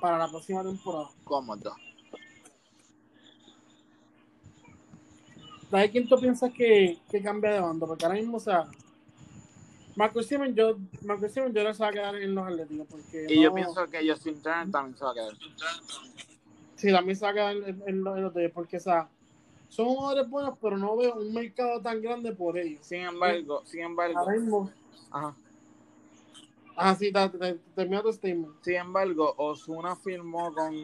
[0.00, 1.10] para la próxima temporada.
[1.22, 1.76] Cómodo.
[5.70, 7.86] ¿Sabes quién tú piensas que, que cambia de bando?
[7.86, 8.64] Porque ahora mismo, o sea,
[9.96, 12.86] Marcus Simmons, yo, Marcus Simmons, yo no se va a quedar en los Atléticos.
[12.88, 15.32] Porque Y yo pienso que Justin Turner también se va a quedar.
[16.76, 19.08] Sí, también se va a quedar en, en los, Dodgers, porque, o sea,
[19.68, 22.86] son jugadores buenos, pero no veo un mercado tan grande por ellos.
[22.86, 24.72] Sin embargo, sin embargo, Ahora mismo,
[25.10, 25.36] ajá.
[26.76, 28.54] ah, sí, te- te- termina tu statement.
[28.62, 30.74] Sin embargo, Osuna firmó con,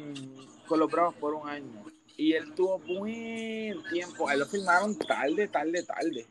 [0.66, 1.82] con los Bravos por un año.
[2.18, 4.30] Y él tuvo buen tiempo.
[4.30, 6.26] Él lo firmaron tarde, tarde, tarde.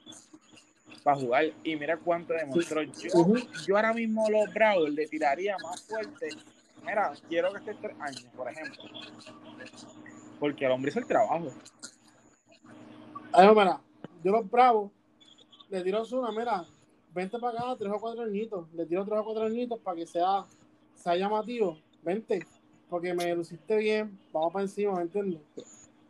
[1.06, 1.46] Para jugar.
[1.64, 2.82] Y mira cuánto demostró.
[2.82, 3.36] Yo,
[3.68, 6.30] yo ahora mismo los Bravos le tiraría más fuerte.
[6.84, 8.84] Mira, quiero que esté tres años, por ejemplo.
[10.40, 11.52] Porque el hombre hizo el trabajo.
[13.32, 13.80] Ahí, mira,
[14.24, 14.92] yo los bravos,
[15.70, 16.66] le tiro a Osuna, mira,
[17.14, 20.08] vente para acá, tres o cuatro añitos, le tiro tres o cuatro añitos para que
[20.08, 20.46] sea,
[20.96, 22.48] sea llamativo, vente,
[22.90, 25.42] porque me luciste bien, vamos para encima, ¿me entiendes?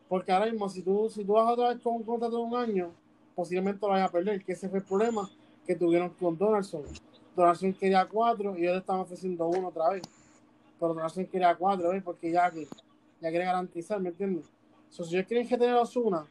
[0.08, 2.56] Porque ahora mismo, si tú, si tú vas otra vez con un contrato de un
[2.56, 2.92] año,
[3.36, 5.30] posiblemente lo vayas a perder, que ese fue el problema
[5.66, 6.84] que tuvieron con Donaldson.
[7.36, 10.04] Donaldson quería cuatro y ellos le estaban ofreciendo uno otra vez,
[10.80, 12.04] pero Donaldson quería cuatro, ¿ves?
[12.04, 12.68] Porque ya que
[13.22, 14.46] ya quiere garantizar, ¿me entiendes?
[14.90, 16.26] So, si ellos quieren que tener a Osuna,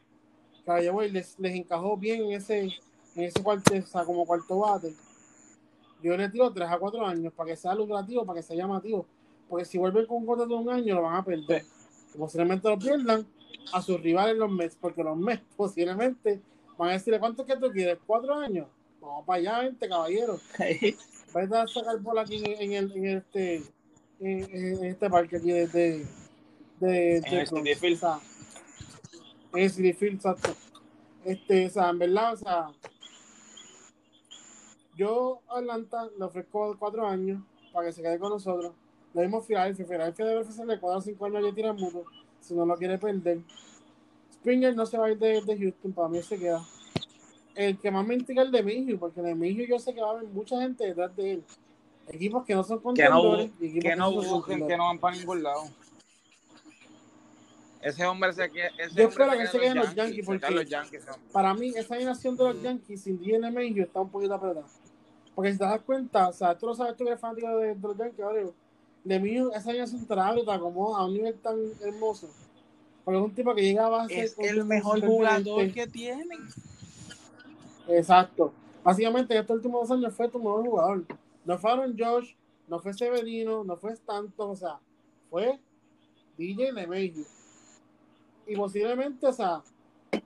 [0.65, 2.61] Caballo les, les encajó bien en ese,
[3.15, 4.93] en ese cuarto, o sea, como cuarto bate.
[6.01, 9.05] Yo le tiro 3 a 4 años para que sea lucrativo, para que sea llamativo.
[9.47, 11.63] Porque si vuelven con un contrato de un año, lo van a perder.
[12.17, 13.25] Posiblemente lo pierdan
[13.73, 16.41] a sus rivales los Mets, porque los Mets posiblemente
[16.77, 17.97] van a decirle, ¿cuánto es que tú quieres?
[18.05, 18.67] ¿Cuatro años?
[19.01, 20.39] Vamos para allá, vente, caballero.
[20.59, 23.55] Vete a sacar bola aquí en, en el, en este,
[24.19, 26.05] en, en este parque aquí de, de,
[26.79, 27.97] de, de el Citi Field.
[27.97, 28.19] o sea,
[29.53, 30.55] en el Citi Field, exacto.
[31.23, 32.67] Este, o sea, en verdad, o sea,
[34.95, 38.73] yo a Atlanta le ofrezco cuatro años para que se quede con nosotros.
[39.13, 39.85] Lo mismo Filadelfia.
[39.85, 42.05] Filadelfia debe ofrecerle cuatro o cinco años y tira mudo
[42.39, 43.39] si no lo quiere perder.
[44.45, 46.63] Springer no se va a ir de, de Houston, para mí se queda.
[47.55, 49.91] El que más me intriga es el de Mijo, porque el de Mijo yo sé
[49.95, 51.43] que va a haber mucha gente detrás de él.
[52.09, 53.51] Equipos que no son Que no, contendores.
[53.59, 54.67] que no busquen, contendores.
[54.71, 55.63] que no van para ningún lado.
[57.81, 58.67] Ese hombre se queda.
[58.77, 61.69] Ese Yo espero que se quede en los Yankees, porque- en los Yankees, para mí,
[61.75, 64.67] esa alineación de los Yankees sin DNA está un poquito apretada.
[65.33, 67.73] Porque si te das cuenta, o sea, tú lo sabes, tú que eres fanático de,
[67.73, 68.43] de los Yankees, ahora
[69.03, 72.29] de Mayhew, esa alineación te la acomoda a un nivel tan hermoso.
[73.05, 74.19] Porque es un tipo que llega a base.
[74.19, 76.39] Es el mejor jugador que tienen.
[77.87, 78.51] Exacto.
[78.83, 81.05] Básicamente, en estos últimos dos años fue tu mejor jugador.
[81.45, 82.33] No fue Aaron Josh,
[82.67, 84.79] no fue Severino, no fue Stanton, o sea,
[85.29, 85.59] fue
[86.35, 87.25] DJ LeMahieu.
[88.47, 89.61] Y posiblemente, o sea,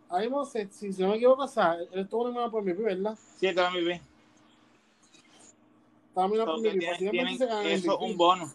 [0.10, 2.72] ahí mismo, si, si, si no me equivoco, o sea, él estuvo nominado por mi
[2.72, 3.18] ¿verdad?
[3.38, 4.02] Sí, muy bien.
[6.08, 8.50] Estaba nominado por mi Posiblemente se el eso es un bono.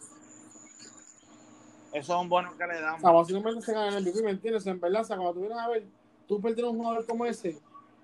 [1.95, 3.01] Eso es un bono que le O damos.
[3.01, 4.65] sea, posiblemente se gana el MVP, ¿me entiendes?
[4.67, 5.83] O en verdad, o sea, cuando tú vienes a ver,
[6.27, 7.57] tú perder un jugador como ese,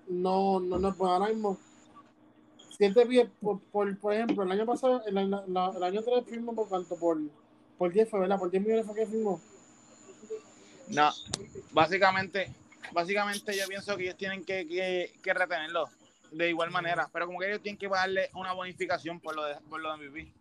[0.08, 1.58] no, no, no, pues ahora mismo,
[2.76, 5.82] si él te pide, por, por, por ejemplo, el año pasado, el, año- la- el
[5.82, 7.18] año 3 firmó por cuánto, por,
[7.76, 8.38] por 10 fue, ¿verdad?
[8.38, 9.40] Por 10 millones fue que firmó.
[10.88, 11.10] No,
[11.72, 12.50] básicamente,
[12.92, 15.88] básicamente yo pienso que ellos tienen que, que, que retenerlo
[16.30, 19.56] de igual manera, pero como que ellos tienen que darle una bonificación por lo de,
[19.68, 20.32] por lo de MVP.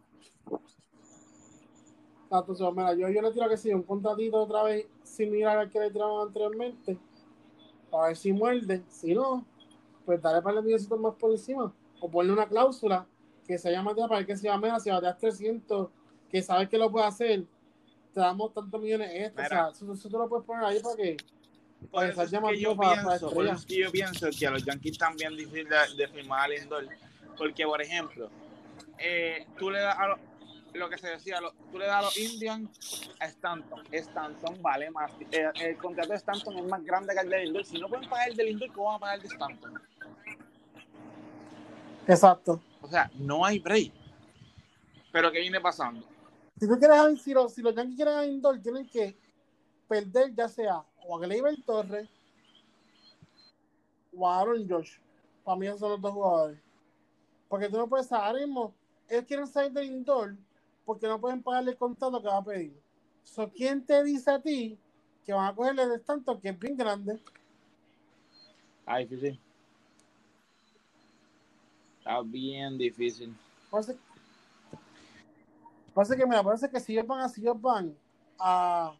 [2.39, 5.69] Entonces, mira, yo, yo le tiro que sí, un contratito otra vez sin mirar al
[5.69, 6.97] que le tiraban anteriormente,
[7.89, 8.83] para ver si muerde.
[8.89, 9.45] Si no,
[10.05, 11.73] pues dale para el millocitos más por encima.
[11.99, 13.05] O ponle una cláusula
[13.45, 15.89] que se llama para el que se llama, si bateas 300,
[16.29, 17.43] que sabes que lo puede hacer,
[18.13, 19.45] te damos tantos millones extra.
[19.45, 21.17] O sea, eso, eso tú lo puedes poner ahí para que.
[21.91, 24.51] Por eso es que yo para- para pienso, por eso que yo pienso que a
[24.51, 26.87] los Yankees también difícil de, de firmar a Lindor.
[27.37, 28.29] Porque, por ejemplo,
[28.99, 30.19] eh, tú le das a los,
[30.73, 33.81] lo que se decía, lo- tú le das a los Indians a Stanton.
[33.91, 35.11] Stanton vale más.
[35.31, 37.65] eh, el contrato de Stanton es más grande que el de Lindor.
[37.65, 39.81] Si no pueden pagar el de Lindor, ¿cómo van a pagar el de Stanton?
[42.07, 42.61] Exacto.
[42.81, 43.91] O sea, no hay break.
[45.11, 46.05] Pero ¿qué viene pasando?
[46.57, 49.17] Si tú quieres, a- si los, si los Yankees quieren a Lindor, tienen que
[49.87, 52.07] perder ya sea o a Gleyber Torres
[54.15, 54.93] o a Aaron Josh.
[55.43, 56.59] Para mí esos son los dos jugadores.
[57.49, 58.73] Porque tú no puedes saber, ahora mismo,
[59.09, 60.35] ellos quieren salir de Lindor
[60.85, 62.73] porque no pueden pagarle el contrato que va a pedir.
[63.23, 64.77] So, ¿Quién te dice a ti
[65.25, 67.19] que van a cogerle de tanto que es bien grande?
[68.79, 69.39] Está difícil.
[71.99, 73.35] Está bien difícil.
[73.77, 73.95] Eso-
[75.93, 77.93] Pasa que, me parece que si ellos van a, si ellos van
[78.39, 78.93] a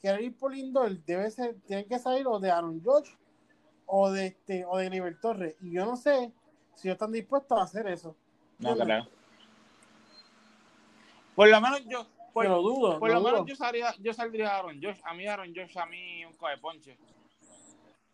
[0.00, 3.12] querer ir por Lindor, debe ser, tienen que salir o de Aaron George
[3.84, 5.54] o de este, o de Nivel Torres.
[5.60, 6.32] Y yo no sé
[6.74, 8.16] si ellos están dispuestos a hacer eso.
[8.58, 9.17] No creo.
[11.38, 12.98] Por lo menos yo, por, Pero dudo.
[12.98, 14.98] por lo menos yo saldría, yo saldría a Aaron Josh.
[15.04, 16.98] A mí Aaron Josh, a mí un coge ponche.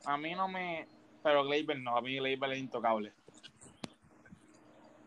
[0.04, 0.86] A mí no me...
[1.22, 3.14] Pero Gleyber no, a mí Gleyber es intocable.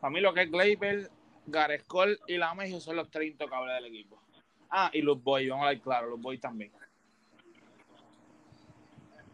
[0.02, 1.12] A mí lo que es Gleyber,
[1.46, 4.20] Garescol y la Mejio son los tres intocables del equipo.
[4.72, 6.72] Ah, y los Boys, vamos a ver claro, los Boys también.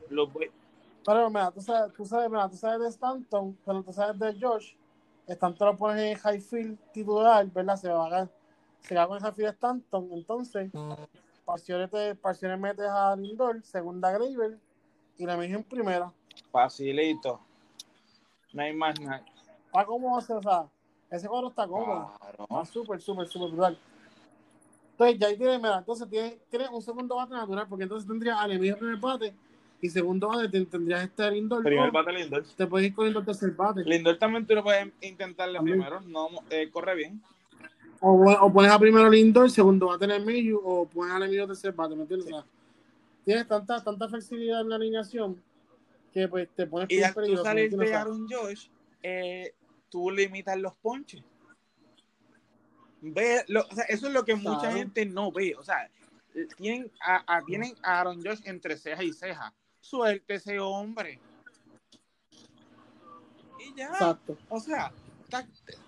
[0.09, 0.51] Los Boys,
[1.05, 4.37] Pero mira, tú sabes, tú sabes, mira, tú sabes de Stanton, pero tú sabes de
[4.41, 4.73] Josh.
[5.25, 7.77] Stanton lo pones en Highfield titular, ¿verdad?
[7.77, 8.42] Se va a ganar.
[8.83, 10.09] Se va con de Stanton.
[10.11, 10.71] Entonces,
[11.45, 14.57] parciales, te, parciales metes a Lindor, segunda Graver
[15.17, 16.11] y la misma en primera.
[16.51, 17.39] facilito.
[18.51, 19.23] No hay más nada.
[19.65, 20.67] Está cómodo, o sea,
[21.09, 22.11] ese cuadro está cómodo.
[22.19, 22.43] Claro.
[22.43, 23.77] Está súper, súper, súper brutal.
[24.91, 28.37] Entonces, ya ahí tienes, mira, entonces tienes, tienes un segundo bate natural, porque entonces tendrías
[28.39, 29.33] a Lemir primer bate
[29.81, 31.63] y segundo bate te- tendrías este Lindor.
[31.63, 32.43] Primer bate Lindor.
[32.55, 33.83] Te puedes ir con Lindor tercer bate.
[33.83, 35.79] Lindor también tú lo puedes intentarle También.
[35.79, 36.01] primero.
[36.01, 37.23] No, eh, corre bien.
[38.05, 41.45] O, o pones a primero Lindor, segundo bate en el medio, o pones a Lemir
[41.47, 42.27] tercer bate, ¿me entiendes?
[42.27, 42.45] O sea,
[43.23, 45.41] tienes tanta, tanta flexibilidad en la alineación
[46.11, 47.89] que pues te pones Y al tú peligroso, ¿me salir entiendes?
[47.89, 48.67] de Aaron Josh,
[49.01, 49.55] eh,
[49.89, 51.23] tú limitas los ponches.
[53.01, 54.75] Ve, lo- o sea, eso es lo que mucha Claro.
[54.77, 55.55] gente no ve.
[55.57, 55.89] O sea,
[56.57, 59.53] tienen a, a- tienen a Aaron Josh entre ceja y ceja.
[59.79, 61.19] Suelte ese hombre.
[63.59, 63.87] Y ya.
[63.87, 64.37] Exacto.
[64.49, 64.91] O sea,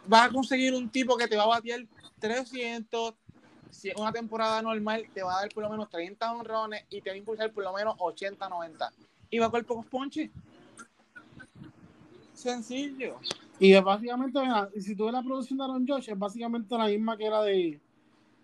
[0.08, 1.86] vas a conseguir un tipo que te va a batear
[2.28, 3.14] 300,
[3.72, 7.02] si es una temporada normal, te va a dar por lo menos 30 honrones y
[7.02, 8.92] te va a impulsar por lo menos 80, 90.
[9.30, 10.30] Y va a coger pocos ponches.
[12.34, 13.18] Sencillo.
[13.60, 16.88] Y es básicamente, mira, si tú ves la producción de Aaron Josh, es básicamente la
[16.88, 17.80] misma que era de.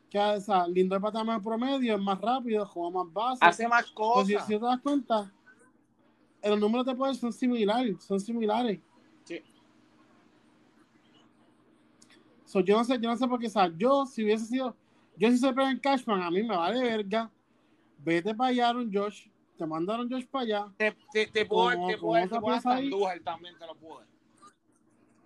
[0.09, 3.39] Que o sea, Lindor bate más promedio, es más rápido, juega más base.
[3.41, 4.47] Hace más Pues si, cosas.
[4.47, 5.31] si te das cuenta,
[6.43, 8.79] los números de poder son similares, son similares.
[9.23, 9.41] Sí.
[12.51, 14.75] So, yo no sé, yo no sé por qué, o sea, yo si hubiese sido,
[15.15, 17.31] yo si soy Brian Cashman, a mí me vale verga.
[17.99, 20.73] Vete para allá, Aaron Josh, te mandaron Josh para allá.
[20.75, 22.75] Te, te, te puedo, Como- te puedo, te puedo hasta.
[22.75, 23.99] Andújar también te lo puedo.
[23.99, 24.07] dar.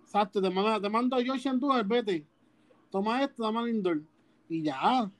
[0.02, 2.24] Exacto, te mando, te mando a Josh Andújar, vete.
[2.92, 4.02] Toma esto, dame Lindor.
[4.48, 5.02] Y ya.
[5.02, 5.10] O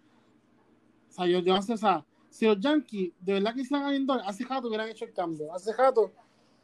[1.08, 4.20] sea, yo, yo no sé, o sea, si los Yankees de verdad quisieran a Lindor,
[4.24, 5.52] hace rato hubieran hecho el cambio.
[5.52, 6.12] Hace rato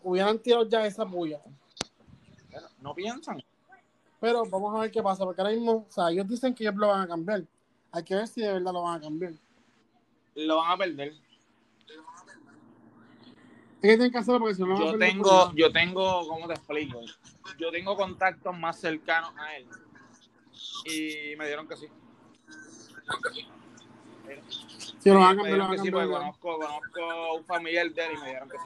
[0.05, 1.05] hubieran tirado ya esa.
[1.05, 1.41] Pero
[2.81, 3.43] No piensan.
[4.23, 6.77] Pero vamos a ver qué pasa, porque ahora mismo, o sea, ellos dicen que ellos
[6.77, 7.43] lo van a cambiar.
[7.91, 9.33] Hay que ver si de verdad lo van a cambiar.
[10.37, 11.09] Lo van a perder.
[11.09, 11.17] Es
[13.81, 15.53] que tienen que hacerlo porque si no, no van a yo perder por tengo, nada.
[15.57, 17.01] yo tengo, ¿cómo te explico?
[17.59, 19.67] Yo tengo contactos más cercanos a él.
[20.85, 21.89] Y me dieron que sí.
[25.01, 26.07] Si lo van a cambiar, lo van a sí, cambiar.
[26.07, 28.65] porque conozco, conozco un familiar de él y me dieron que sí.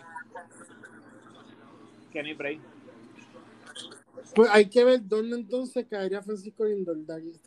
[2.12, 2.60] Kenny Bray.
[4.34, 6.98] Pues hay que ver dónde entonces caería Francisco Lindor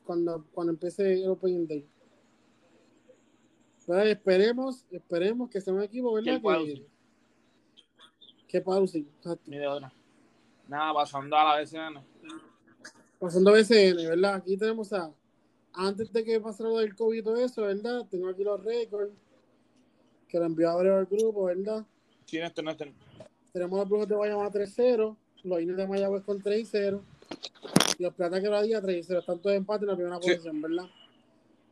[0.04, 1.88] cuando, cuando empiece el Open Day.
[3.86, 6.40] Pero esperemos, esperemos que sea un equipo, ¿verdad?
[6.40, 6.86] Que,
[8.48, 8.64] que
[9.68, 9.94] otra.
[10.68, 12.04] Nada, pasando a la BCN.
[13.20, 14.36] Pasando BCN, ¿verdad?
[14.36, 15.12] Aquí tenemos a,
[15.74, 18.06] antes de que pasara lo del COVID y todo eso, ¿verdad?
[18.10, 19.12] Tengo aquí los récords
[20.28, 21.84] que lo envió a abrir al grupo, ¿verdad?
[22.26, 22.90] Sí, Néstor, Néstor.
[23.52, 27.02] Tenemos los brujos de Guayama 3-0, los indios de Mayagüez con 3-0
[27.98, 29.20] y los platas que lo día 3-0.
[29.20, 30.32] Están todos empate en la primera Sí.
[30.32, 30.86] posición, ¿verdad?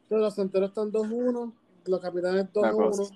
[0.03, 1.53] Entonces, los santeros están 2-1,
[1.85, 3.13] los capitanes La 2-1, cosa.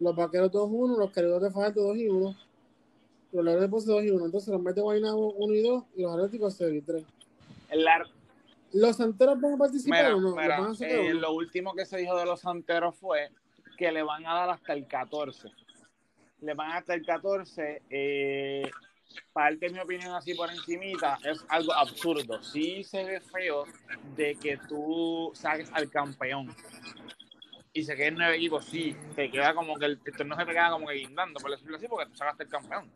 [0.00, 2.36] los vaqueros 2-1, los caribos de Fajardo 2-1,
[3.32, 4.24] los leones de Ponce 2-1.
[4.24, 7.04] Entonces, los Mets de Guaynabo 1 y 2 y los atléticos 0 y 3.
[7.70, 7.86] El
[8.72, 10.28] ¿Los santeros van a participar Mira, o no?
[10.28, 13.30] ¿Los mira, van a sacar eh, lo último que se dijo de los santeros fue
[13.76, 15.48] que le van a dar hasta el 14.
[16.42, 17.82] Le van hasta el 14.
[17.90, 18.70] Eh,
[19.32, 22.42] parte de mi opinión así por encimita es algo absurdo.
[22.42, 23.64] Sí se ve feo
[24.16, 26.54] de que tú saques al campeón
[27.72, 28.64] y se queden nueve equipos.
[28.64, 31.50] Sí, te queda como que el, el torneo se te queda como que guindando, por
[31.50, 32.90] decirlo así, porque tú sacaste el campeón.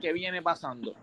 [0.00, 0.94] ¿Qué viene pasando?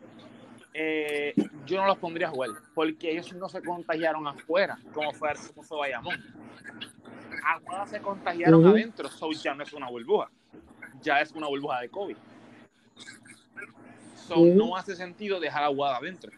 [0.75, 5.31] Eh, yo no los pondría a jugar porque ellos no se contagiaron afuera como fue,
[5.53, 6.15] como fue Bayamón.
[7.45, 10.31] Aguada se contagiaron adentro, so ya no es una burbuja,
[11.01, 12.17] ya es una burbuja de COVID.
[14.27, 16.31] So no hace sentido dejar a Aguada adentro.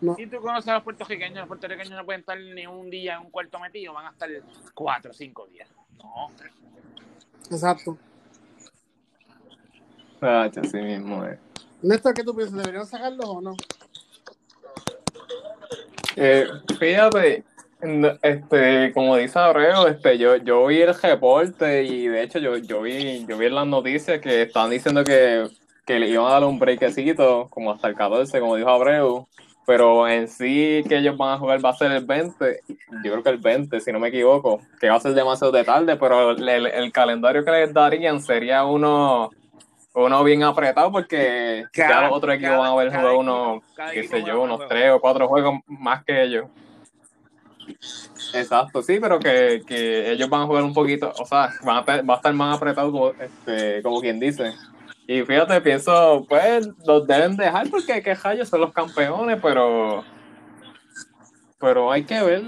[0.00, 0.14] No.
[0.14, 3.22] Si tú conoces a los puertorriqueños, los puertorriqueños no pueden estar ni un día en
[3.22, 4.28] un cuarto metido, van a estar
[4.74, 5.68] cuatro o cinco días.
[5.98, 6.30] No,
[7.50, 7.96] Exacto.
[10.20, 11.38] Ah, así mismo es.
[11.82, 12.58] Néstor, ¿qué tú piensas?
[12.58, 13.56] ¿Deberían sacarlos o no?
[16.16, 16.46] Eh,
[16.78, 17.44] fíjate,
[18.22, 22.82] este, como dice Abreu, este, yo, yo vi el reporte y de hecho yo, yo
[22.82, 25.46] vi, yo vi en las noticias que estaban diciendo que,
[25.84, 29.26] que le iban a dar un breakcito, como hasta el 14, como dijo Abreu,
[29.66, 32.60] pero en sí que ellos van a jugar va a ser el 20,
[33.04, 35.64] yo creo que el 20, si no me equivoco, que va a ser demasiado de
[35.64, 39.30] tarde, pero el, el calendario que les darían sería uno
[39.98, 43.62] uno bien apretado porque Cada- ya los otros equipos cada- van a haber jugado unos,
[43.94, 46.44] qué sé yo, unos tres o cuatro juegos más que ellos.
[48.34, 52.02] Exacto, sí, pero que, que ellos van a jugar un poquito, o sea, van a,
[52.02, 54.52] va a estar más apretado como, este, como quien dice.
[55.06, 60.04] Y fíjate, pienso, pues los deben dejar porque que rayos son los campeones, pero
[61.58, 62.42] pero hay que ver.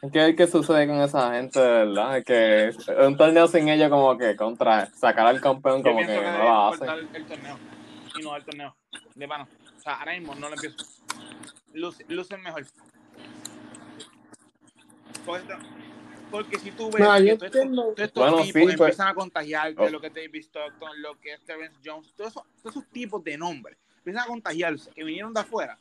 [0.00, 2.12] Hay que ver qué sucede con esa gente, verdad.
[2.12, 2.70] Hay que
[3.04, 6.68] un torneo sin ellos como que contra sacar al campeón como que no deben la
[6.68, 6.78] hace.
[6.78, 7.58] cortar el torneo.
[8.16, 8.76] Y no el torneo.
[9.14, 9.48] De mano.
[9.76, 10.76] O sea, ahora mismo no lo empiezo.
[11.74, 12.64] Luce, lucen mejor.
[16.30, 17.82] Porque, si tú ves que todos estos, entiendo.
[17.82, 19.88] todos estos Bueno, tipos sí, pues- empiezan a contagiarte, Oh.
[19.88, 23.24] lo que es David Stockton, lo que es Terence Jones, todos esos, todos esos tipos
[23.24, 25.78] de nombres, empiezan a contagiarse, que vinieron de afuera,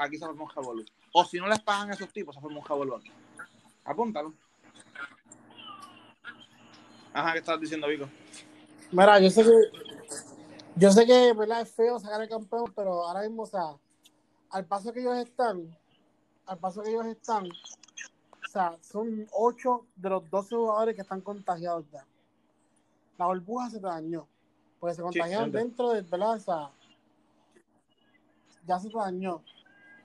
[0.00, 0.84] aquí se forma un jabolú.
[1.12, 3.10] O si no les pagan a esos tipos, se forma un jabolú aquí.
[3.84, 4.32] Apúntalo.
[7.12, 8.08] Ajá, ¿qué estás diciendo, Vico?
[8.92, 9.50] Mira, yo sé que.
[10.76, 11.62] Yo sé que ¿verdad?
[11.62, 13.74] es feo sacar el campeón, pero ahora mismo, o sea,
[14.50, 15.76] al paso que ellos están,
[16.46, 17.48] al paso que ellos están,
[18.48, 22.06] o sea, son 8 de los 12 jugadores que están contagiados ya.
[23.18, 24.26] La burbuja se te dañó,
[24.80, 26.32] porque se contagiaron dentro de, ¿verdad?
[26.36, 26.70] O sea,
[28.66, 29.42] ya se te dañó.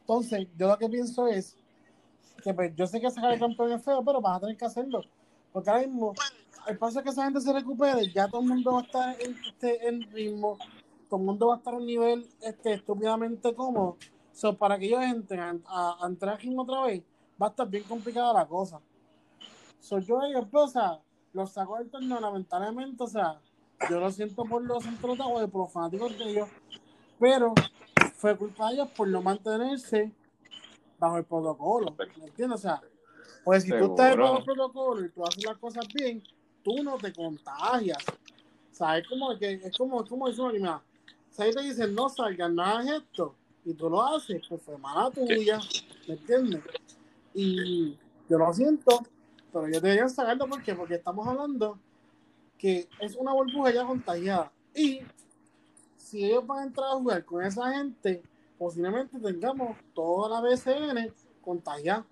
[0.01, 1.55] Entonces, yo lo que pienso es
[2.43, 4.65] que pues, yo sé que sacar el campeón es feo, pero vas a tener que
[4.65, 5.01] hacerlo.
[5.53, 6.13] Porque ahora mismo,
[6.65, 9.37] al paso que esa gente se recupere, ya todo el mundo va a estar en,
[9.47, 10.57] este, en ritmo,
[11.09, 13.97] todo el mundo va a estar a un nivel este, estúpidamente cómodo.
[14.33, 17.03] So, para que ellos entren a, a- a entrar al ritmo otra vez,
[17.41, 18.79] va a estar bien complicada la cosa.
[19.79, 20.99] So, yo ellos, pues, o sea,
[21.33, 23.39] los saco del torneo, lamentablemente, o sea,
[23.89, 26.49] yo lo siento por los centros de agua y por los fanáticos de ellos,
[27.19, 27.53] pero
[28.15, 30.11] fue culpa de ellos por no mantenerse
[30.99, 32.59] bajo el protocolo, ¿me entiendes?
[32.59, 32.81] O sea,
[33.43, 36.23] pues si tú estás bajo el protocolo y tú haces las cosas bien,
[36.63, 38.03] tú no te contagias.
[38.71, 40.81] O sea, es como que, es como, es como aquí, mira,
[41.29, 44.77] si ahí te dicen no salgas, no hagas esto, y tú lo haces, pues fue
[44.77, 45.59] mala tuya,
[46.07, 46.61] ¿me entiendes?
[47.33, 47.97] Y
[48.29, 49.01] yo lo siento,
[49.51, 50.75] pero yo debería sacarlo ¿por qué?
[50.75, 51.79] porque estamos hablando
[52.57, 54.51] que es una burbuja ya contagiada.
[54.73, 55.01] Y
[55.97, 58.21] si ellos van a entrar a jugar con esa gente,
[58.57, 62.05] posiblemente tengamos toda la BCN contagiada.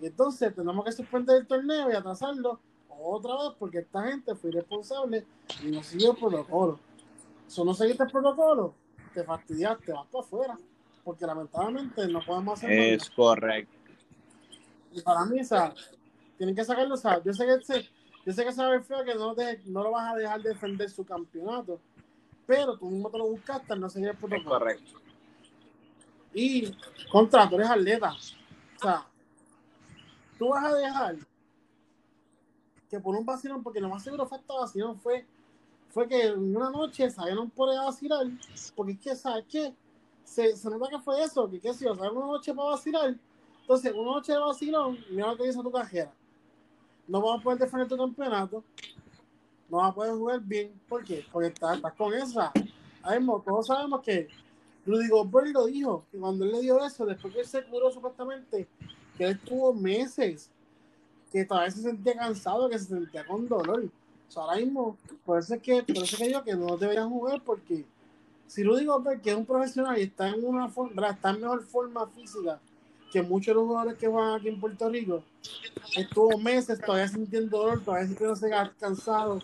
[0.00, 4.50] Y entonces tenemos que suspender el torneo y atrasarlo otra vez porque esta gente fue
[4.50, 5.24] irresponsable
[5.62, 6.78] y no siguió el protocolo.
[7.46, 8.74] Si no seguiste el protocolo,
[9.12, 10.58] te fastidiaste, vas para afuera.
[11.04, 13.83] Porque lamentablemente no podemos hacer Es correcto.
[14.94, 15.74] Y para mí, o sea,
[16.38, 17.88] tienen que sacarlo, o sea, yo sé que se-
[18.24, 21.04] yo sé que sabe feo que no, te- no lo vas a dejar defender su
[21.04, 21.80] campeonato,
[22.46, 24.48] pero tú mismo te lo buscaste al no seguir el protocolo.
[24.50, 24.92] correcto.
[26.32, 26.76] Y
[27.10, 28.12] contra, tú eres atleta.
[28.12, 29.06] O sea,
[30.38, 31.16] tú vas a dejar
[32.90, 35.26] que por un vacilón, porque lo más seguro fue esta vacilón, fue,
[35.90, 38.26] fue que en una noche salieron por a vacilar,
[38.74, 39.74] porque es que, ¿sabes qué?
[40.24, 43.16] Se, se nota que fue eso, que qué sé yo, una noche para vacilar,
[43.64, 46.12] entonces una noche de vacilón, mira lo que dice tu cajera.
[47.08, 48.62] No vas a poder defender tu campeonato,
[49.70, 51.24] no vas a poder jugar bien, ¿por qué?
[51.32, 52.52] Porque estás, con esa.
[53.44, 54.28] Todos sabemos que
[54.84, 57.90] Rudy Gobert lo dijo, que cuando él le dio eso, después que él se curó
[57.90, 58.68] supuestamente,
[59.16, 60.50] que él estuvo meses,
[61.32, 63.88] que todavía se sentía cansado, que se sentía con dolor.
[64.36, 67.42] Ahora mismo, por eso es que, por eso es que digo que no deberían jugar,
[67.42, 67.86] porque
[68.46, 71.62] si Rudy Gobert, que es un profesional y está en una forma, está en mejor
[71.62, 72.60] forma física
[73.14, 75.22] que muchos de los jugadores que van aquí en Puerto Rico,
[75.96, 79.38] estuvo meses todavía sintiendo dolor, todavía sintiéndose cansado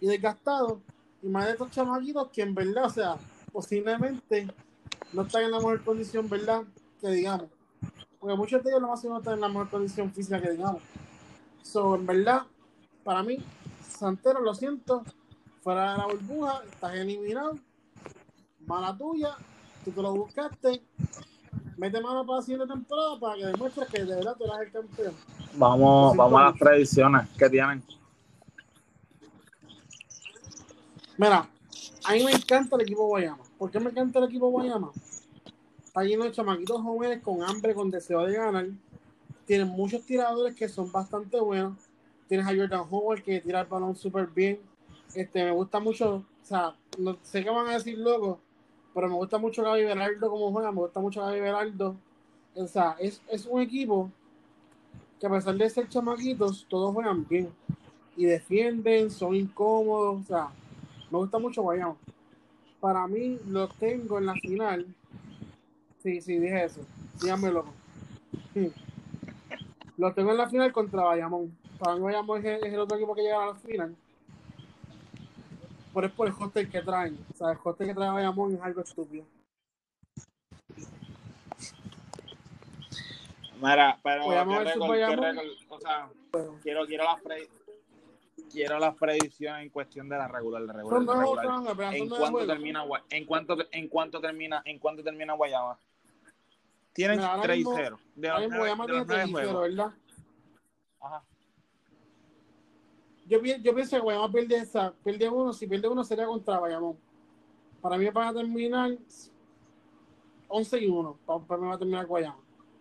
[0.00, 0.80] y desgastado,
[1.20, 3.16] y más de estos chamaquitos que en verdad, o sea,
[3.52, 4.46] posiblemente
[5.12, 6.62] no están en la mejor condición, ¿verdad?
[7.00, 7.48] Que digamos.
[8.20, 10.80] Porque muchos de ellos lo más no están en la mejor condición física que digamos.
[11.62, 12.42] So, en verdad,
[13.02, 13.38] para mí,
[13.88, 15.02] Santero, lo siento,
[15.62, 17.58] fuera de la burbuja, estás eliminado,
[18.64, 19.34] mala tuya,
[19.84, 20.80] tú te lo buscaste,
[21.76, 24.72] mete mano para la siguiente temporada para que demuestres que de verdad tú eres el
[24.72, 25.14] campeón.
[25.54, 27.82] Vamos, vamos a las predicciones que tienen.
[31.18, 31.48] Mira,
[32.04, 33.42] a mí me encanta el equipo Guayama.
[33.58, 34.90] ¿Por qué me encanta el equipo Guayama?
[35.84, 38.66] Está lleno de chamaquitos jóvenes con hambre, con deseo de ganar.
[39.46, 41.78] Tienen muchos tiradores que son bastante buenos.
[42.28, 44.60] Tienes a Jordan Howard que tira el balón súper bien.
[45.14, 48.40] Este, me gusta mucho, o sea, no sé qué van a decir luego,
[48.96, 51.96] pero me gusta mucho Gaby Berardo como juega, me gusta mucho Gaby Berardo.
[52.54, 54.10] o sea, es, es un equipo
[55.20, 57.50] que a pesar de ser chamaquitos, todos juegan bien
[58.16, 60.48] y defienden, son incómodos, o sea,
[61.10, 61.94] me gusta mucho Guayama.
[62.80, 64.86] Para mí, los tengo en la final.
[66.02, 66.80] Sí, sí, dije eso.
[67.20, 67.74] Díganme loco.
[68.54, 68.72] Sí.
[69.98, 71.54] Los tengo en la final contra Bayamón.
[71.78, 73.94] Para mí, Bayamón es, es el otro equipo que llega a la final.
[75.96, 77.18] Por es por el hostel que traen.
[77.32, 79.24] O sea, el hostel que trae Bayamón es algo estúpido.
[83.62, 85.36] Mira, pero Bayamón ¿qué versus récord- qué Bayamón.
[85.36, 85.46] récord?
[85.70, 86.08] o sea,
[86.62, 87.48] quiero, quiero las pre-
[88.52, 91.46] quiero las predicciones en cuestión de la regular, de regular, regular.
[91.94, 95.78] ¿En cuánto termina en cuánto en cuánto termina en cuánto termina Guayama?
[96.92, 99.08] Tienen Mira, ahora 3 y mismo- 0 de los mismo nueve- Guayama de tiene los
[99.08, 99.76] nueve 3 y 0, juegos.
[99.76, 99.92] ¿verdad?
[101.00, 101.22] Ajá.
[103.28, 106.96] Yo, yo pienso que Guayama pierde esa, pierde uno, si pierde uno sería contra Bayamón.
[107.80, 108.90] Para mí van a terminar
[110.48, 111.18] 11 y 1.
[111.26, 112.38] Para, para mí va a terminar Guayama.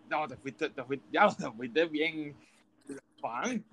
[0.10, 2.36] No, te fuiste, te fuiste, ya, te fuiste bien
[3.20, 3.64] fan.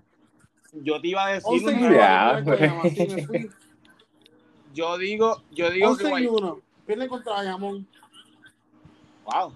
[0.73, 2.83] Yo te iba a decir 11 y una- 1 Ya, Guayama.
[2.89, 3.51] Sí, me fui.
[4.73, 6.61] yo digo, yo digo que 11 y Guay- 1.
[6.87, 7.87] Pierden contra Bayamón.
[9.27, 9.55] Wow.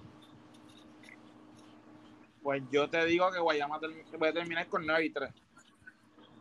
[2.43, 3.79] Pues yo te digo que Guayama
[4.17, 5.33] puede terminar con 9 y 3.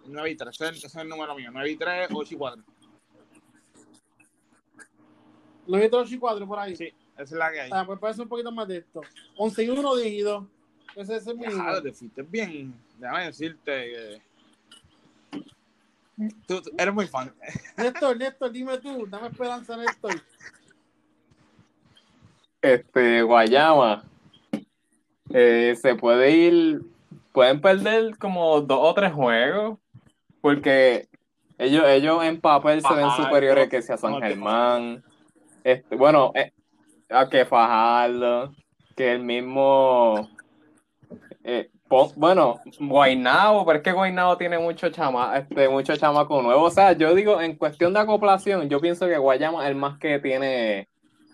[0.08, 1.50] 9 y 3, ese, es- ese es el número mío.
[1.52, 2.62] 9 y 3, 8 y 4.
[5.68, 6.76] 9 8 y 4 por ahí.
[6.76, 7.70] Sí, esa es la que hay.
[7.72, 9.00] Ah, pues parece un poquito más de esto.
[9.36, 10.44] 11 y 1, 10 y 2.
[10.94, 11.82] Ese, ese es mi número.
[11.82, 12.74] te fuiste bien.
[12.98, 14.22] Déjame decirte que.
[16.46, 17.34] Tú, tú eres muy fan.
[17.76, 19.06] Néstor, Néstor, dime tú.
[19.06, 20.12] Dame esperanza, Néstor.
[22.62, 24.04] Este, Guayama.
[25.30, 26.80] eh, se puede ir.
[27.32, 29.78] Pueden perder como dos o tres juegos.
[30.46, 31.08] Porque
[31.58, 35.02] ellos, ellos en papel se ven superiores que sea San Germán.
[35.64, 36.52] Este, bueno, eh,
[37.10, 38.54] a que Fajardo.
[38.94, 40.30] Que el mismo.
[41.42, 41.68] eh,
[42.14, 46.62] bueno, Guainabo, pero es que Guainabo tiene mucho chama, este, mucho chamaco nuevo.
[46.62, 49.98] O sea, yo digo, en cuestión de acoplación, yo pienso que Guayama es el más
[49.98, 50.86] que tiene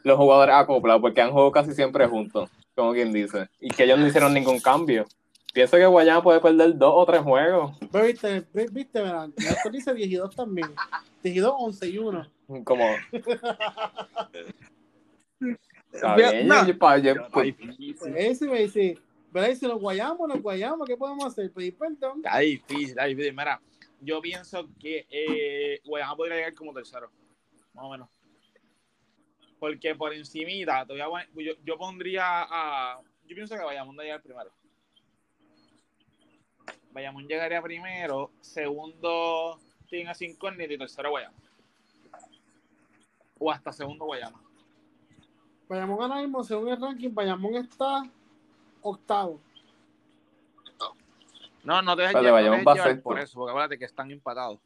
[0.05, 3.99] los jugadores acoplados, porque han jugado casi siempre juntos, como quien dice, y que ellos
[3.99, 5.05] no hicieron ningún cambio.
[5.53, 9.27] Pienso que Guayama puede perder dos o tres juegos, Pero viste, vi- viste, verá.
[9.37, 10.69] Néstor dice 10 y 2 también.
[11.23, 12.31] 10 y 2, 11 y 1.
[12.65, 12.85] como...
[15.93, 16.67] Está bien, no.
[16.67, 17.97] yo- pa- yo- pues, difícil.
[17.99, 18.99] Pues ese me dice,
[19.59, 21.53] si nos guayamos, nos guayamos, ¿qué podemos hacer?
[21.53, 22.23] Pedir perdón.
[22.25, 23.33] Está difícil, está difícil.
[23.35, 23.61] Mira,
[24.01, 27.11] yo pienso que eh, Guayama podría llegar como tercero.
[27.75, 28.09] Más o menos.
[29.59, 33.01] Porque por encimita, te voy a poner- yo, yo pondría a.
[33.27, 34.51] Yo pienso que Bayamón va a llegar primero.
[36.93, 41.37] Bayamón llegaría primero, segundo tiene sin incógnito y tercero Guayama.
[43.39, 44.41] O hasta segundo Guayama.
[45.69, 48.03] Bayamón ahora mismo, según el ranking, Bayamón está
[48.83, 49.41] octavo.
[51.65, 53.85] No, no te dejes Vale, llevar, no Bayamón dejes llevar por eso, porque acuérdate que
[53.85, 54.61] están empatados.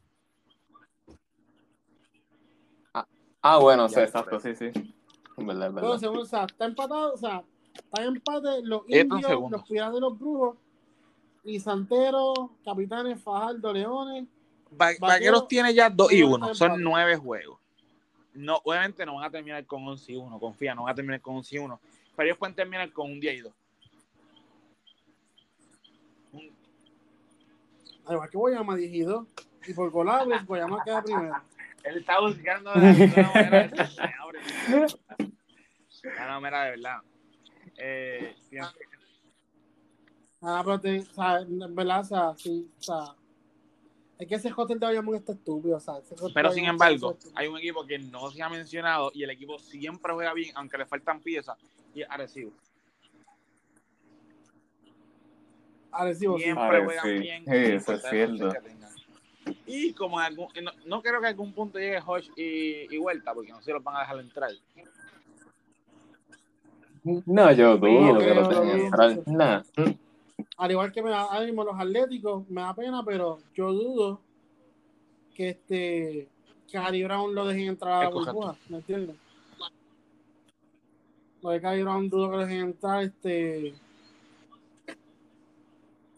[3.41, 4.71] Ah, bueno, sí, exacto, sí, sí.
[5.37, 5.97] Verdad, verdad.
[5.99, 10.01] según, o sea, está empatado, o sea, está en empate los indios, los piratas de
[10.01, 10.57] los brujos,
[11.47, 14.25] y Santero, Capitanes, Fajardo, Leones.
[14.73, 16.83] Va- Vaquero- Vaqueros tiene ya 2 y Vaquero 1, está son empate.
[16.83, 17.59] 9 juegos.
[18.33, 21.21] No, obviamente no van a terminar con 11 y 1, confía, no van a terminar
[21.21, 21.79] con 11 y 1.
[22.15, 23.53] Pero ellos pueden terminar con un 10 y 2.
[28.05, 29.27] Al igual que Guayama 10 y 2.
[29.67, 31.35] Y por golables, Guayama queda primero.
[31.83, 34.39] Él está buscando la, una manera de decir, "Me abre".
[36.19, 36.97] No, no, mira, de verdad.
[37.77, 38.59] Eh, que-
[40.41, 43.15] Ah, pero te, o sea, en verdad, o sea, sí, o sea,
[44.19, 45.95] es que ese hotel de Bayamón está estúpido, o sea,
[46.33, 50.13] pero sin embargo, hay un equipo que no se ha mencionado y el equipo siempre
[50.13, 51.57] juega bien, aunque le faltan piezas,
[51.93, 52.51] y es Arecibo.
[55.91, 56.37] Arecibo.
[56.37, 57.19] Siempre Arecibo, juegan sí.
[57.19, 57.43] bien.
[57.45, 58.31] Sí, eso es la cierto.
[58.45, 58.87] posición que tengan.
[59.65, 63.33] Y como algún, no, no creo que a algún punto llegue Hodge y, y vuelta,
[63.33, 64.51] porque no sé si los van a dejar entrar.
[67.03, 69.65] No, yo dudo No que lo tengan entrar.
[70.57, 74.21] Al igual que me da mismo los atléticos, me da pena, pero yo dudo
[75.35, 76.27] que este
[76.67, 79.15] que Harry Brown lo dejen entrar a la burbuja, ¿me entiendes?
[81.41, 83.75] Lo de Harry Brown dudo que lo dejen entrar, este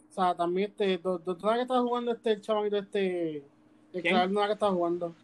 [0.10, 3.44] o sea, también este, ¿tú tú sabes que está jugando este el chavalito este
[3.94, 4.02] el.
[4.02, 5.16] Clavel no que está jugando?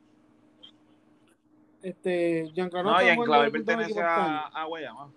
[1.82, 5.12] Este, Giancarlo No, último pertenece a, a Guayama.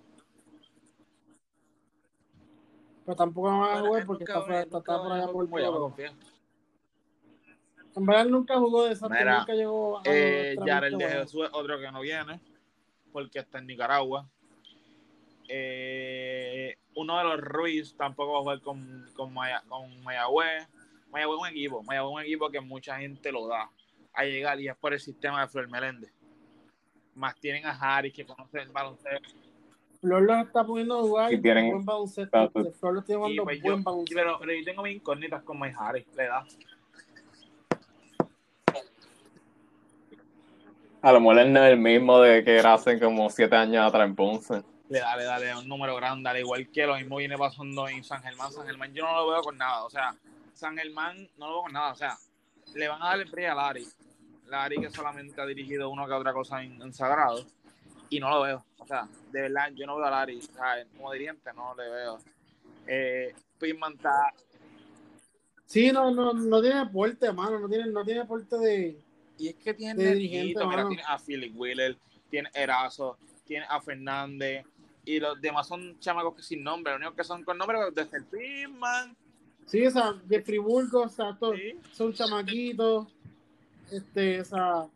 [3.08, 6.12] Pero tampoco van a jugar porque está, fuera- está, por allá por confía.
[7.96, 11.50] En verdad nunca jugó de esa Mira, nunca llegó a Eh, Yarel de Jesús es
[11.54, 12.38] otro que no viene,
[13.10, 14.28] porque está en Nicaragua.
[15.48, 20.68] Eh, uno de los Ruiz tampoco va a jugar con, con, Maya, con Mayagüez.
[21.10, 23.70] Mayagüez es un equipo, Mayagüez es un equipo que mucha gente lo da
[24.12, 26.12] a llegar y es por el sistema de Flor Meléndez.
[27.14, 29.47] Más tienen a Harris que conoce el baloncesto.
[30.00, 32.50] Flor los está poniendo a jugar Y tienen- buen baloncesto.
[32.78, 34.14] Flor los tiene jugando pues buen yo, baloncesto.
[34.14, 36.46] pero, pero yo tengo mis incógnitas con Mike Harris, le da.
[41.00, 43.86] A lo mejor él no es el mismo de que era hace como siete años
[43.86, 44.62] atrás en Ponce.
[44.88, 47.36] Le da, le da, le da un número grande, al igual que lo mismo viene
[47.36, 48.50] pasando en San Germán.
[48.52, 50.14] San Germán yo no lo veo con nada, o sea,
[50.54, 52.16] San Germán no lo veo con nada, o sea,
[52.74, 53.86] le van a dar el a Lari.
[54.46, 57.44] Lari que solamente ha dirigido una que otra cosa en, en Sagrado,
[58.08, 61.12] y no lo veo, sea, de verdad, yo no veo a Lari, o sea, como
[61.12, 62.18] dirigente no le veo.
[62.86, 64.32] Eh, Pitman está,
[65.66, 67.60] Sí, no, no, no tiene aporte, mano.
[67.60, 68.98] No tiene, no tiene aporte de.
[69.36, 71.98] y es que tiene De dirigente, mira, tiene a Philip Wheeler,
[72.30, 74.64] tiene Erazo, tiene a Fernández,
[75.04, 78.16] y los demás son chamacos que sin nombre, los únicos que son con nombre desde
[78.16, 79.14] el Pitman,
[79.68, 81.78] Sí, o sea, de Friburgo, o sea, todos sí.
[81.92, 83.06] son chamaquitos.
[83.90, 84.86] Este, o sea.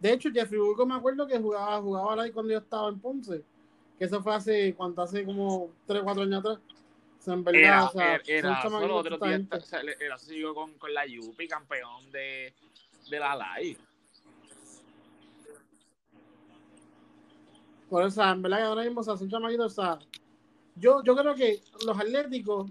[0.00, 3.42] De hecho, Jeffrey Burgos me acuerdo que jugaba, jugaba ahí cuando yo estaba en Ponce.
[3.98, 6.58] Que eso fue hace, cuánto, hace como 3 o 4 años atrás.
[6.58, 9.56] O sea, en verdad, Era, o sea, era, solo gente.
[9.56, 12.54] o sea, era siguió con, con la Yupi, campeón de,
[13.10, 13.76] de la LAI.
[17.90, 19.98] Por eso, en verdad que ahora mismo, o sea, son chamaquitos, o sea,
[20.76, 22.70] yo, yo creo que los atléticos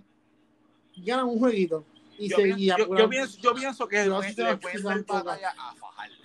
[0.95, 1.83] ganan un jueguito.
[2.17, 5.03] Y Yo, se, pienso, y yo, yo pienso, yo pienso que le, le pueden dar
[5.03, 5.23] todas.
[5.25, 6.15] batalla a Fajardo.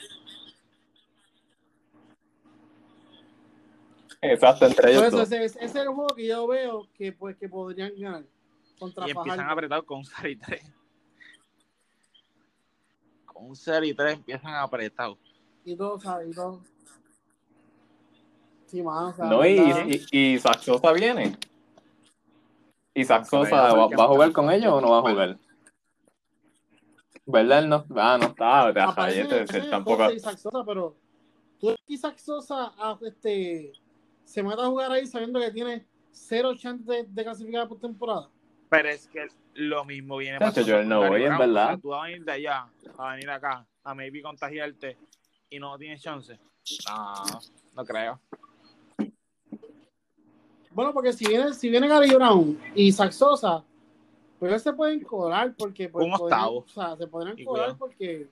[4.22, 5.32] Exacto, entre Por ellos eso, dos.
[5.32, 8.24] ese, ese es el juego que yo veo que, pues, que podrían ganar
[8.78, 9.52] contra Y empiezan Fajardo.
[9.52, 10.62] apretados con un 0 y 3.
[13.26, 15.18] Con un 0 y 3 empiezan apretados.
[15.64, 16.30] Y todo, ¿sabes?
[16.30, 16.60] Y todo.
[18.66, 19.86] Sí, sea, No, y, ¿verdad?
[19.88, 21.36] y, y Isaac Sosa viene.
[23.24, 25.38] Sosa, ya ¿va, va a jugar no- con ellos o no va a jugar?
[27.26, 27.58] ¿Verdad?
[27.58, 30.08] Él no, ah, no está, Aparece el tampoco.
[30.38, 30.96] Sosa, pero
[31.60, 33.72] tú Isaac Sosa ah, este,
[34.24, 38.28] se mete a jugar ahí sabiendo que tiene cero chance de, de clasificar por temporada.
[38.68, 41.78] Pero es que lo mismo viene pasando yo no voy, en verdad.
[41.80, 42.66] Tú vas a venir de allá
[42.96, 44.96] a venir acá a maybe contagiarte
[45.50, 46.38] y no tienes chance.
[46.88, 47.14] No,
[47.76, 48.20] no creo.
[50.70, 53.62] Bueno, porque si viene, si viene Gary Brown y Isaac Sosa,
[54.38, 56.58] pues se pueden colar porque pues, Un podrían- octavo.
[56.60, 57.76] o sea, se podrían cuidado.
[57.76, 58.28] porque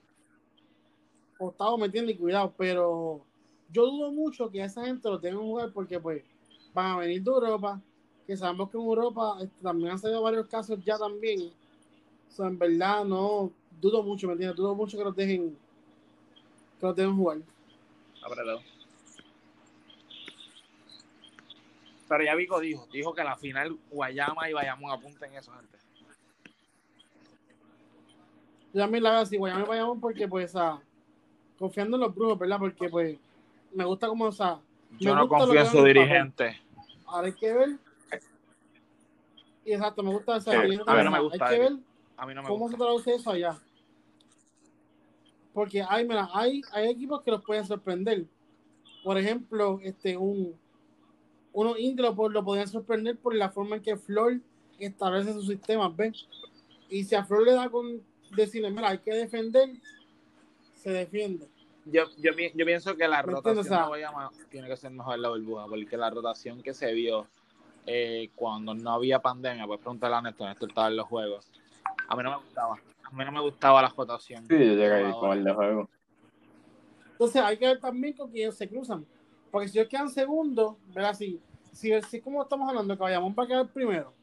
[1.39, 3.23] octavo me entiende y cuidado, pero
[3.71, 6.23] yo dudo mucho que a esa gente lo tengan que jugar porque pues
[6.73, 7.81] van a venir de Europa,
[8.27, 11.51] que sabemos que en Europa este, también han salido varios casos ya también.
[12.29, 14.57] O sea, en verdad no dudo mucho, ¿me entiendes?
[14.57, 15.57] Dudo mucho que los dejen
[16.79, 17.37] que los dejen jugar.
[18.23, 18.61] Apretado.
[22.07, 25.77] Pero ya Vico dijo, dijo que la final Guayama y Bayamón apunten eso, gente.
[28.73, 30.81] Yo también la veo así, Guayama y Bayamón, porque pues, ah,
[31.57, 32.59] confiando en los brujos, ¿verdad?
[32.59, 33.17] Porque pues,
[33.73, 34.59] me gusta como, o sea,
[34.99, 36.59] Yo Me no confío en su dirigente.
[37.05, 37.69] ahora hay que ver.
[39.63, 41.73] Y exacto, me gusta esa Sí, dirigente, a mí no me gusta Hay que ver
[42.17, 42.77] A mí no me cómo gusta.
[42.77, 43.59] se traduce eso allá.
[45.53, 48.25] Porque hay, mira, hay, hay equipos que los pueden sorprender.
[49.03, 50.55] Por ejemplo, este, un,
[51.53, 54.39] unos indios lo, lo podrían sorprender por la forma en que Flor
[54.79, 56.27] establece sus sistemas, ¿ves?
[56.89, 58.01] Y si a Flor le da con
[58.35, 59.69] decirle, mira, hay que defender,
[60.75, 61.47] se defiende.
[61.85, 63.65] Yo, yo, pi- yo pienso que la ¿Me rotación entiendes?
[63.65, 66.93] O sea- de Guayama tiene que ser mejor la burbuja, porque la rotación que se
[66.93, 67.27] vio
[67.87, 71.51] eh, cuando no había pandemia, pues preguntarle a Néstor, Néstor estaba en los juegos.
[72.07, 72.75] A mí no me gustaba.
[73.03, 74.45] A mí no me gustaba la rotación.
[74.47, 75.89] Sí, yo llegué ahí con el de juego.
[77.13, 79.05] Entonces hay que ver también con quién se cruzan.
[79.49, 81.13] Porque si ellos quedan segundos, ¿verdad?
[81.13, 81.39] Si,
[81.71, 84.13] si, si como estamos hablando, que Bayamón va a quedar primero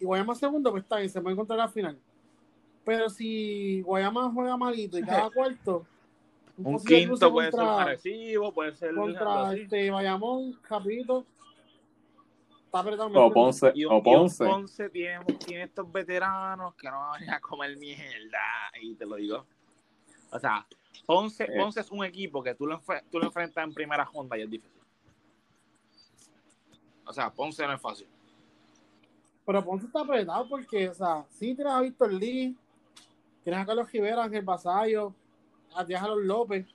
[0.00, 1.98] y Guayama segundo, pues está bien, se puede encontrar al final.
[2.84, 5.86] Pero si Guayama juega malito y cada cuarto,
[6.58, 11.24] Un quinto puede ser contra, parecido, puede ser contra este Bayamón, rapidito.
[12.64, 13.10] Está apretado.
[13.14, 14.44] O Ponce, Y un, o y un Ponce.
[14.44, 19.06] Ponce tiene, tiene estos veteranos que no van a venir a comer mierda, y te
[19.06, 19.46] lo digo.
[20.30, 20.66] O sea,
[21.06, 21.56] Ponce, Eh.
[21.56, 24.50] Ponce es un equipo que tú lo, tú lo enfrentas en primera ronda y es
[24.50, 24.82] difícil.
[27.06, 28.08] O sea, Ponce no es fácil.
[29.46, 32.54] Pero Ponce está apretado porque, o sea, sí tienes a Víctor Lee,
[33.44, 35.14] tienes a Carlos Rivera, Ángel Basayo,
[35.74, 36.66] a Díaz López.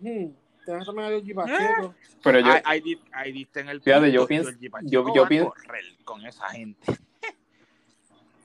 [0.00, 0.28] Hmm,
[0.64, 1.94] Tienes también a Giorgi Pacheco.
[2.22, 5.14] Pero yo, Ahí, ahí, di- ahí diste en el Fíjate, yo pienso- Georgie Pacheco yo-
[5.14, 6.76] yo va a pienso- correr con esa gente.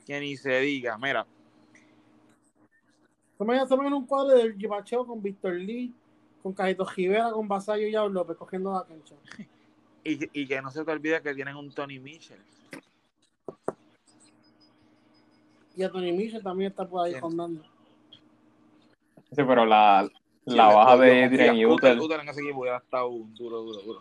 [0.06, 1.26] que ni se diga, mira,
[3.40, 5.92] Estamos en un cuadro de Pacheco con Víctor Lee,
[6.44, 9.14] con Cajito Rivera, con Basayo y Yao López cogiendo la cancha.
[10.04, 12.40] Y, y que no se te olvide que tienen un Tony Mitchell.
[15.76, 17.62] Y a Tony Mitchell también está por ahí rondando.
[19.30, 20.08] Sí, pero la,
[20.44, 21.24] la baja de.
[21.24, 22.20] Adrian Uter- Uter.
[22.20, 24.00] En ese equipo hubiera estado duro, duro, duro.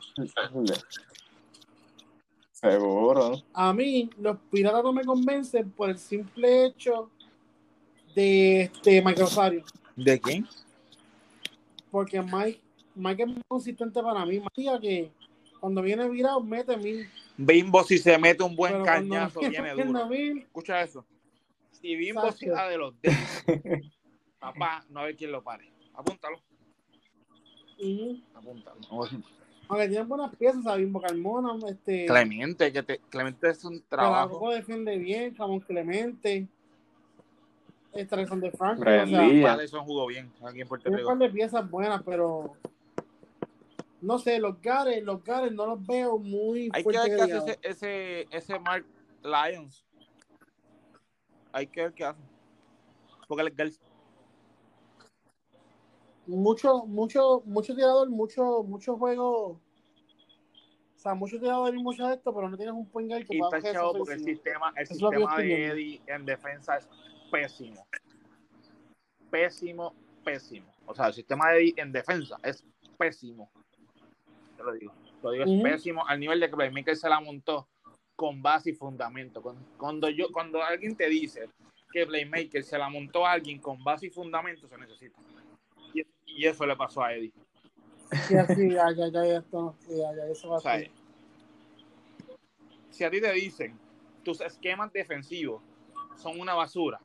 [2.52, 3.42] Seguro.
[3.54, 7.10] A mí, los piratas no me convencen por el simple hecho
[8.14, 9.64] de este Mike Rosario.
[9.96, 10.48] ¿De quién?
[11.90, 12.62] Porque Mike,
[12.96, 14.34] Mike es muy consistente para mí.
[14.40, 15.12] Mike diga que
[15.60, 17.10] cuando viene virado, mete mil.
[17.38, 20.06] Bimbo, si se mete un buen Pero cañazo, viene mete duro.
[20.08, 21.04] mil, Escucha eso.
[21.82, 22.38] Sacho.
[22.38, 23.18] se da de los dedos,
[24.40, 25.72] papá, no hay quien lo pare.
[25.94, 26.42] Apúntalo,
[28.34, 28.80] apúntalo.
[29.68, 34.30] aunque tienen buenas piezas, a Bimbo Carmona, este, Clemente, que te, Clemente es un trabajo.
[34.30, 36.48] Pelagogo defiende bien, Camón Clemente,
[37.94, 39.54] Alexander Franklin, Brian o sea.
[39.54, 41.10] Allison jugó bien aquí en Puerto tiene un Rico.
[41.10, 42.54] par de piezas buenas, pero
[44.02, 47.38] no sé, los Gares, los Gares no los veo muy Hay que ver qué hace
[47.38, 48.86] ese, ese, ese Mark
[49.24, 49.86] Lyons.
[51.54, 52.22] Hay que ver qué hace.
[53.28, 53.74] Porque el
[56.28, 59.60] mucho, mucho, mucho tirador, mucho, mucho juego.
[60.96, 63.36] O sea, mucho tirador y mucho de esto, pero no tienes un point guard que
[63.36, 65.66] y pueda está chavo porque el sistema, el sistema de.
[65.66, 66.90] Eddie en defensa es
[67.32, 67.88] pésimo.
[69.32, 70.72] Pésimo, pésimo.
[70.86, 72.64] O sea, el sistema de Eddie en defensa es
[72.98, 73.50] pésimo.
[74.58, 74.94] Te lo digo.
[75.24, 77.68] Lo digo, es pésimo al nivel de que Playmaker se la montó
[78.22, 79.42] con base y fundamento.
[79.78, 81.50] Cuando, yo, cuando alguien te dice
[81.92, 85.18] que Playmaker se la montó a alguien con base y fundamento, se necesita.
[85.92, 87.34] Y, y eso le pasó a Eddie.
[88.28, 90.84] Sí, así, ya, ya, esto, ya, ya, eso va O sea,
[92.92, 93.76] si a ti te dicen
[94.24, 95.64] tus esquemas defensivos
[96.16, 97.00] son una basura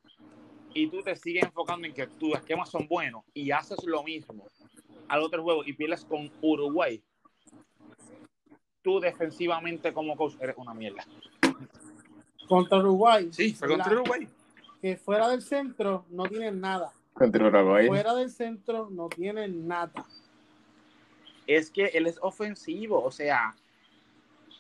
[0.75, 4.45] y tú te sigues enfocando en que tus esquemas son buenos y haces lo mismo
[5.09, 7.03] al otro juego y pierdes con Uruguay,
[8.87, 11.05] tú defensivamente como coach eres una mierda.
[12.47, 13.29] Contra Uruguay.
[13.33, 14.29] Sí, fue contra la- Uruguay.
[14.81, 16.93] Que fuera del centro no tienen nada.
[17.13, 17.89] Contra Uruguay.
[17.89, 20.07] Fuera del centro no tienen nada.
[21.49, 23.57] Es que él es ofensivo, o sea,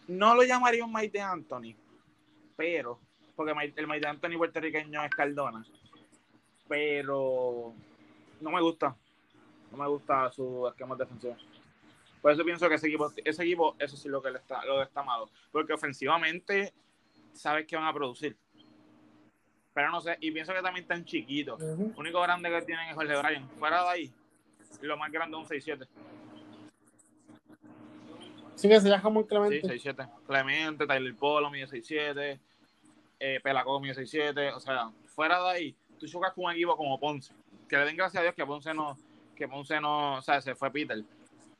[0.08, 1.74] no lo llamaría un Mike de Anthony,
[2.56, 2.98] pero,
[3.36, 5.64] porque el Mike de Anthony puertorriqueño es Cardona,
[6.66, 7.72] pero
[8.40, 8.96] no me gusta,
[9.70, 11.36] no me gusta su esquema defensivo.
[12.26, 14.82] Por eso pienso que ese equipo, ese equipo, eso sí lo que le está, lo
[14.82, 16.74] está malo, porque ofensivamente
[17.32, 18.36] sabes que van a producir.
[19.72, 21.62] Pero no sé, y pienso que también están chiquitos.
[21.62, 21.92] Ujú.
[21.94, 23.48] Lo único grande que tienen es Jorge Bryan.
[23.60, 24.12] Fuera de ahí,
[24.80, 25.86] lo más grande es un 6-7.
[28.56, 29.68] Así que se llama muy Sí, Clemente.
[29.68, 30.10] 6-7.
[30.26, 32.40] Clemente, Tyler Polo mide 6-7.
[33.20, 34.52] Eh, Pelacó mide 6-7.
[34.52, 37.32] O sea, fuera de ahí, tú chocas con un equipo como Ponce.
[37.68, 38.98] Que le den gracias a Dios que Ponce no,
[39.36, 41.04] que Ponce no, o sea, se fue Peter.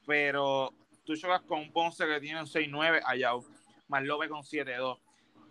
[0.07, 0.73] Pero
[1.05, 3.33] tú chocas con un Ponce que tiene un 6-9 allá.
[3.89, 4.99] Más López con 7-2.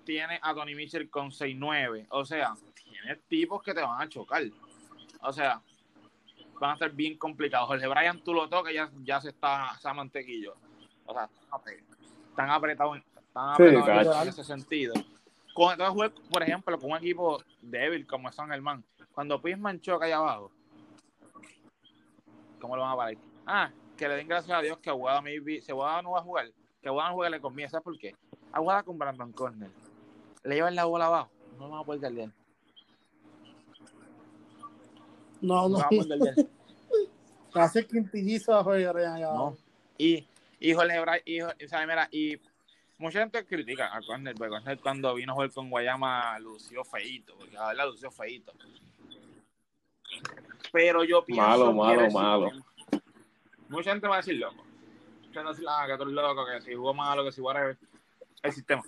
[0.03, 2.08] Tiene a Tony Mitchell con 6-9.
[2.10, 4.43] O sea, tienes tipos que te van a chocar.
[5.22, 5.62] O sea,
[6.60, 7.68] van a estar bien complicados.
[7.68, 10.56] Jorge Bryan, tú lo tocas, ya, ya se está, se mantequillo.
[11.06, 11.30] O sea,
[12.30, 14.93] están apretados, están apretados en ese sentido.
[15.53, 18.84] Con, entonces, juega, por ejemplo, con un equipo débil como es San Germán,
[19.14, 20.51] cuando Pisman choca allá abajo,
[22.60, 23.18] ¿cómo lo van a parar?
[23.45, 26.24] Ah, que le den gracias a Dios que Aguada, maybe, si Aguada no va a
[26.24, 28.16] jugar, que Aguada no juegue le conviene, ¿sabes por qué?
[28.52, 29.70] Aguada con Brandon Corner,
[30.43, 32.30] le llevan la bola abajo, no van a poder guardiar.
[35.41, 35.78] No, No no.
[35.78, 36.48] van a poder.
[37.54, 38.64] Hace quintillizo a
[39.34, 39.58] No.
[39.98, 40.28] Y,
[40.60, 42.38] y Jorge Bray, y, o sea, mira, y
[42.98, 47.34] mucha gente critica a Corner, porque Corner cuando vino a jugar con Guayama lució feíto,
[47.38, 48.52] porque la verdad lució feíto.
[50.72, 52.50] Pero yo pienso Malo, que malo, malo.
[52.50, 52.66] sistema-
[53.70, 54.63] Mucha gente va a decir loco.
[55.34, 57.78] Que no decir, ah, que tú eres loco, que si jugó malo, que si whatever.
[58.43, 58.84] El sistema.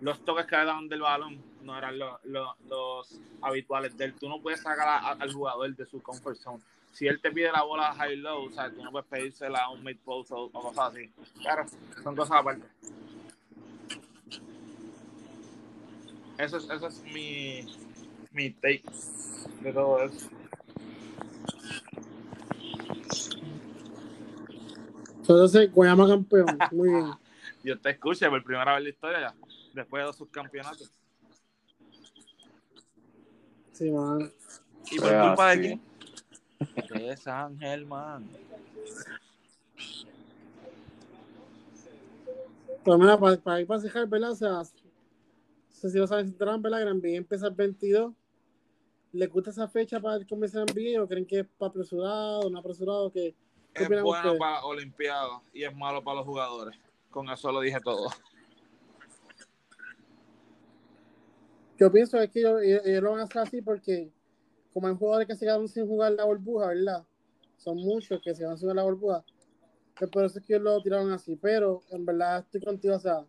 [0.00, 4.12] Los toques que le daban del balón no eran los, los- habituales de.
[4.12, 6.62] Tú no puedes sacar a- a- al jugador de su comfort zone.
[6.92, 9.82] Si él te pide la bola high-low, o sea, tú no puedes pedírsela a un
[9.84, 11.10] mid-post o, o cosas así.
[11.40, 11.64] Claro,
[12.02, 12.66] son cosas aparte.
[16.38, 17.64] Eso es, eso es mi,
[18.32, 18.82] mi take
[19.60, 20.28] de todo eso.
[25.22, 26.58] Entonces, Guayama campeón.
[26.72, 27.12] Muy bien.
[27.64, 29.34] Yo te escuché por primera vez en la historia ya,
[29.72, 30.92] después de dos subcampeonatos.
[33.70, 34.32] Sí, man.
[34.90, 35.80] ¿Y por culpa de quién?
[37.06, 38.28] De San Germán.
[42.84, 44.32] Pero mira, para, para ir para cejar, ¿verdad?
[44.32, 44.64] O sea, no
[45.70, 46.78] sé si lo saben, si entraron, ¿verdad?
[46.78, 48.12] Que la NBA empieza el 22.
[49.12, 52.50] ¿Les gusta esa fecha para el comienzo del NBA o creen que es para apresurado,
[52.50, 53.12] no apresurado?
[53.12, 56.78] ¿Qué, qué Es bueno para Olimpiadas y es malo para los jugadores.
[57.10, 58.08] Con eso lo dije todo.
[61.78, 64.12] Yo pienso es que ellos, lo van a hacer así porque
[64.72, 67.04] como hay jugadores que se quedaron sin jugar la burbuja, ¿verdad?
[67.56, 69.24] Son muchos que se van a subir la burbuja.
[69.98, 71.36] Pues por eso es que ellos lo tiraron así.
[71.36, 73.24] Pero en verdad estoy contigo, o sea,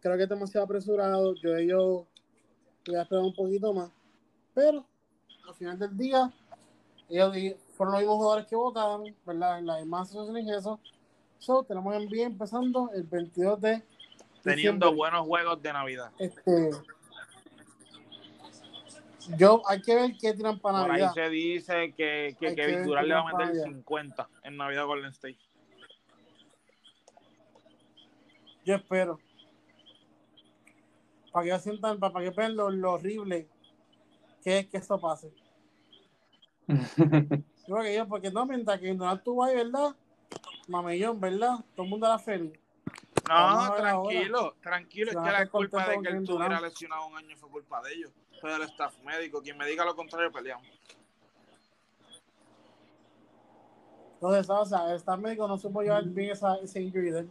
[0.00, 1.34] creo que es demasiado apresurado.
[1.36, 2.06] Yo ellos
[2.86, 3.90] voy a esperar un poquito más.
[4.52, 4.86] Pero
[5.48, 6.32] al final del día,
[7.08, 9.58] ellos fueron los mismos jugadores que votaron, ¿verdad?
[9.58, 10.80] En las demás asociaciones y eso.
[11.38, 13.82] So, tenemos en bien empezando el 22 de
[14.42, 14.90] Teniendo diciembre.
[14.90, 16.10] buenos juegos de Navidad.
[16.18, 16.70] Este,
[19.38, 21.14] yo, hay que ver qué tiran para Por ahí Navidad.
[21.14, 23.64] se dice que, que que Durant qué le va a meter allá.
[23.64, 25.38] 50 en Navidad Golden State.
[28.64, 29.18] Yo espero.
[31.32, 33.48] Para que sientan, para, para que vean lo, lo horrible
[34.42, 35.32] que es que esto pase.
[37.66, 39.94] Yo creo que yo, porque no, mientras que Donald estuvo ahí, ¿verdad?
[40.68, 41.64] Mamellón, ¿verdad?
[41.74, 42.52] Todo el mundo era feliz.
[43.28, 45.10] A No, tranquilo, tranquilo.
[45.10, 46.62] Es que a la culpa de que él Durant.
[46.62, 48.12] lesionado un año fue culpa de ellos.
[48.40, 49.40] Fue del staff médico.
[49.40, 50.66] Quien me diga lo contrario, peleamos.
[54.14, 57.30] Entonces, o sea, el staff médico no supo llevar bien esa, ese injury de él.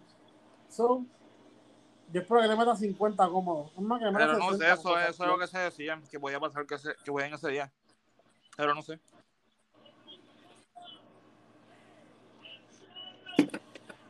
[0.69, 1.05] So,
[2.11, 3.71] yo espero que le meta 50 cómodo.
[3.75, 5.59] Es más que le meta Pero no sé, 60, eso, eso es lo que se
[5.59, 7.71] decía, que podía pasar que, se, que voy en ese día.
[8.55, 8.99] Pero no sé.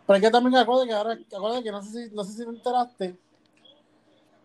[0.06, 2.44] Pero hay que también acuérdate que ahora, acuérdate que no sé si, no sé si
[2.44, 3.18] te enteraste,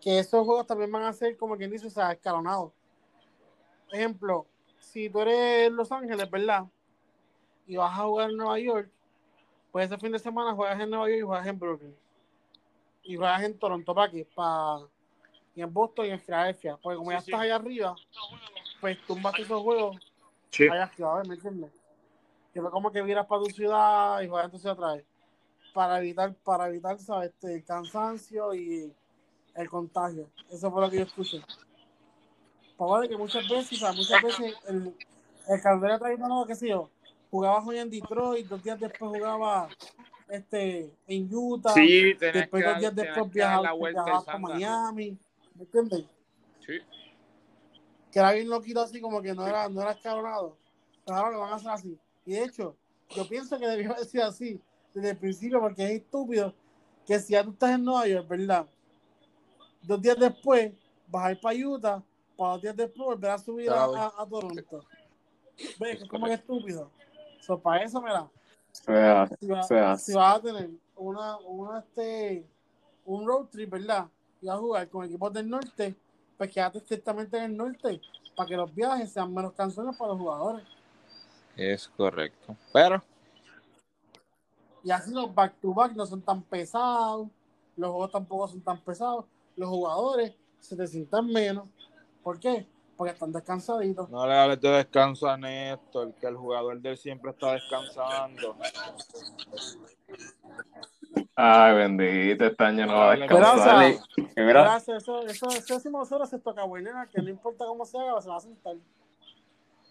[0.01, 2.71] que esos juegos también van a ser como quien dice, o sea, escalonados.
[3.91, 4.45] Ejemplo,
[4.79, 6.65] si tú eres Los Ángeles, ¿verdad?
[7.67, 8.89] Y vas a jugar en Nueva York,
[9.71, 11.95] pues ese fin de semana juegas en Nueva York y juegas en Brooklyn.
[13.03, 14.25] Y juegas en Toronto, ¿para qué?
[14.33, 14.87] Pa-
[15.55, 16.77] y en Boston y en Filadelfia.
[16.77, 17.31] Porque como Sí, ya sí.
[17.31, 17.95] estás allá arriba,
[18.79, 19.97] pues tumbas esos juegos
[20.51, 20.69] Sí.
[20.69, 21.23] allá arriba.
[21.27, 21.71] ¿me entiendes?
[22.53, 25.05] Que fue como que vieras para tu ciudad y juegas en tu ciudad otra vez.
[25.73, 27.29] Para evitar, para evitar, ¿sabes?
[27.29, 28.93] Este, el cansancio y
[29.55, 30.29] el contagio.
[30.49, 31.41] Eso fue lo que yo escuché.
[32.77, 34.95] Para que muchas veces, sea, muchas veces el,
[35.47, 36.89] el Caldera tradicional, qué sé yo,
[37.29, 39.69] jugaba hoy en Detroit, dos días después jugaba
[40.29, 43.71] este, en Utah, Sí, que, después dos días después viajaba,
[44.23, 44.53] zángano.
[44.55, 45.17] Miami,
[45.55, 46.05] ¿me entiendes?
[46.65, 46.79] Sí.
[48.11, 50.55] que era bien loquito así como que no era, no era escalonado.
[51.05, 51.99] Pero ahora lo van a hacer así.
[52.25, 52.75] Y de hecho,
[53.09, 54.61] yo pienso que debió haber sido así
[54.93, 56.53] desde el principio porque es estúpido
[57.05, 58.67] que si ya tú estás en Nueva York, ¿verdad?
[59.81, 60.73] Dos días después
[61.07, 62.03] vas a ir para Utah,
[62.37, 63.95] para dos días después volver a subir a, Claro.
[63.97, 64.85] a- a Toronto.
[65.79, 65.97] ¿Ves?
[65.97, 66.91] Que es como que estúpido.
[67.41, 68.29] So, para eso, mira,
[68.71, 72.45] si, va- o sea, si vas a tener una, una este,
[73.05, 74.07] un road trip, ¿verdad?
[74.41, 75.95] Y vas a jugar con equipos del norte,
[76.37, 77.99] pues quédate estrictamente en el norte
[78.35, 80.65] para que los viajes sean menos cansones para los jugadores.
[81.57, 82.55] Es correcto.
[82.71, 83.03] Pero,
[84.83, 87.27] Y así los back to back no son tan pesados,
[87.75, 89.25] los juegos tampoco son tan pesados,
[89.55, 91.67] los jugadores se te sientan menos.
[92.23, 92.67] ¿Por qué?
[92.97, 94.09] Porque están descansaditos.
[94.09, 98.57] no le hables de descanso a Néstor, que el jugador de él siempre está descansando.
[101.35, 103.95] ay, bendito, este año no va a Pero, descansar.
[104.35, 108.21] Gracias, eso, eso, eso decimos nosotros, se toca buena, que no importa cómo se haga,
[108.21, 108.75] se va a sentar.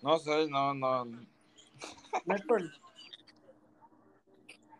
[0.02, 1.06] No sé, no, no.
[2.26, 2.62] Néstor.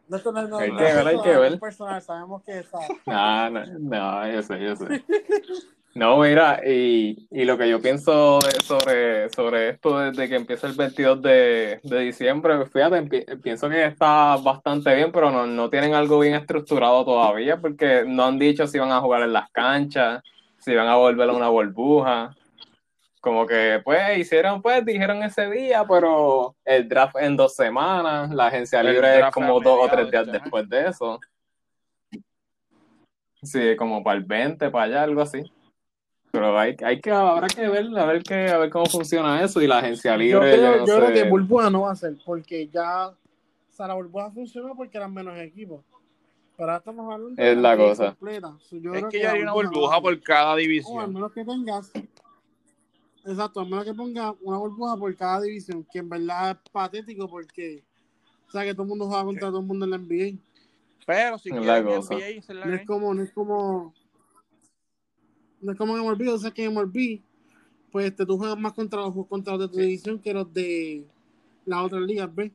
[0.09, 1.59] Néstor no, no, Hay no que es ver, hay que no ver.
[1.61, 2.79] personal, sabemos que está.
[3.07, 5.05] no, no, no, yo sé, yo sé.
[5.95, 10.75] No, mira, y, y lo que yo pienso sobre, sobre esto desde que empieza el
[10.75, 13.03] 22 de, de diciembre, fíjate,
[13.43, 18.25] pienso que está bastante bien, pero no, no tienen algo bien estructurado todavía, porque no
[18.27, 20.23] han dicho si van a jugar en las canchas,
[20.59, 22.35] si van a volver a una burbuja.
[23.29, 28.47] Como que, pues, hicieron, pues, dijeron ese día, pero el draft en dos semanas, la
[28.47, 31.21] agencia El libre es como dos o tres días después de eso.
[33.43, 35.43] Sí, como para el 20, para allá, algo así.
[36.31, 39.61] Pero hay, hay que, habrá que ver, a ver qué, a ver cómo funciona eso
[39.61, 41.97] y la agencia Yo libre, creo, yo no yo creo que burbuja no va a
[41.97, 43.15] ser, porque ya, o
[43.69, 45.85] sea, la burbuja funcionó porque eran menos equipos.
[46.57, 48.07] Pero ahora estamos hablando Es la de cosa.
[48.07, 48.55] completa.
[48.61, 51.13] So, yo Es creo que la haría una burbuja por cada O al división.
[51.13, 51.93] menos que tengas,
[53.29, 57.29] exacto, al menos que ponga una burbuja por cada división, que en verdad es patético
[57.29, 57.85] porque,
[58.49, 60.39] o sea, que todo el mundo juega contra todo el mundo en la NBA.
[61.07, 62.15] Pero si Es la quieren cosa.
[62.15, 63.95] NBA, es la No es como, no es como,
[65.61, 67.21] no es como en MLB, o sea que en MLB,
[67.91, 69.81] pues este, tú juegas más contra los, contra los de tu Sí.
[69.83, 71.07] división que los de
[71.65, 72.53] las otras ligas, ¿ves?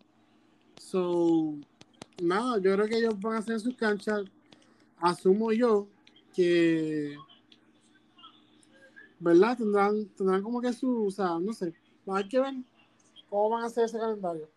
[0.78, 1.56] So,
[2.22, 4.24] nada, yo creo que ellos van a hacer sus canchas.
[4.98, 5.88] Asumo yo
[6.34, 7.16] que,
[9.24, 9.58] ¿verdad?
[9.58, 11.74] Tendrán, tendrán como que su, o sea, no sé,
[12.08, 12.54] hay que ver
[13.30, 14.50] cómo van a hacer ese calendario.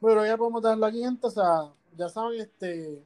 [0.00, 1.26] Pero ya podemos dejarlo aquí, gente.
[1.26, 3.02] O sea, ya saben, este.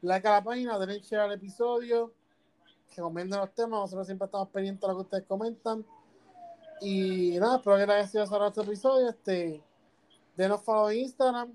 [0.00, 2.12] Like a la página, denle share al episodio.
[2.92, 3.82] Que comenten los temas.
[3.82, 5.86] Nosotros siempre estamos pendientes de lo que ustedes comentan.
[6.80, 9.10] Y nada, espero que les haya sido este episodio.
[9.10, 9.62] Este.
[10.36, 11.52] Denos follow en Instagram.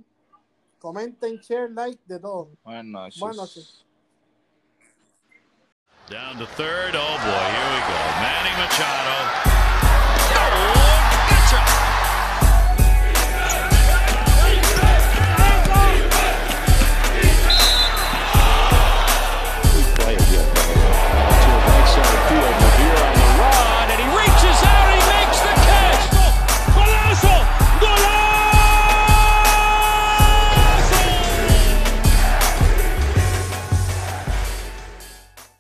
[0.80, 2.50] Comenten, share, like, de todo.
[2.64, 3.20] Buenas noches.
[3.20, 3.84] Buenas noches.
[6.10, 6.96] Down to third.
[6.96, 8.00] Oh boy, here we go.
[8.22, 9.57] Manny Machado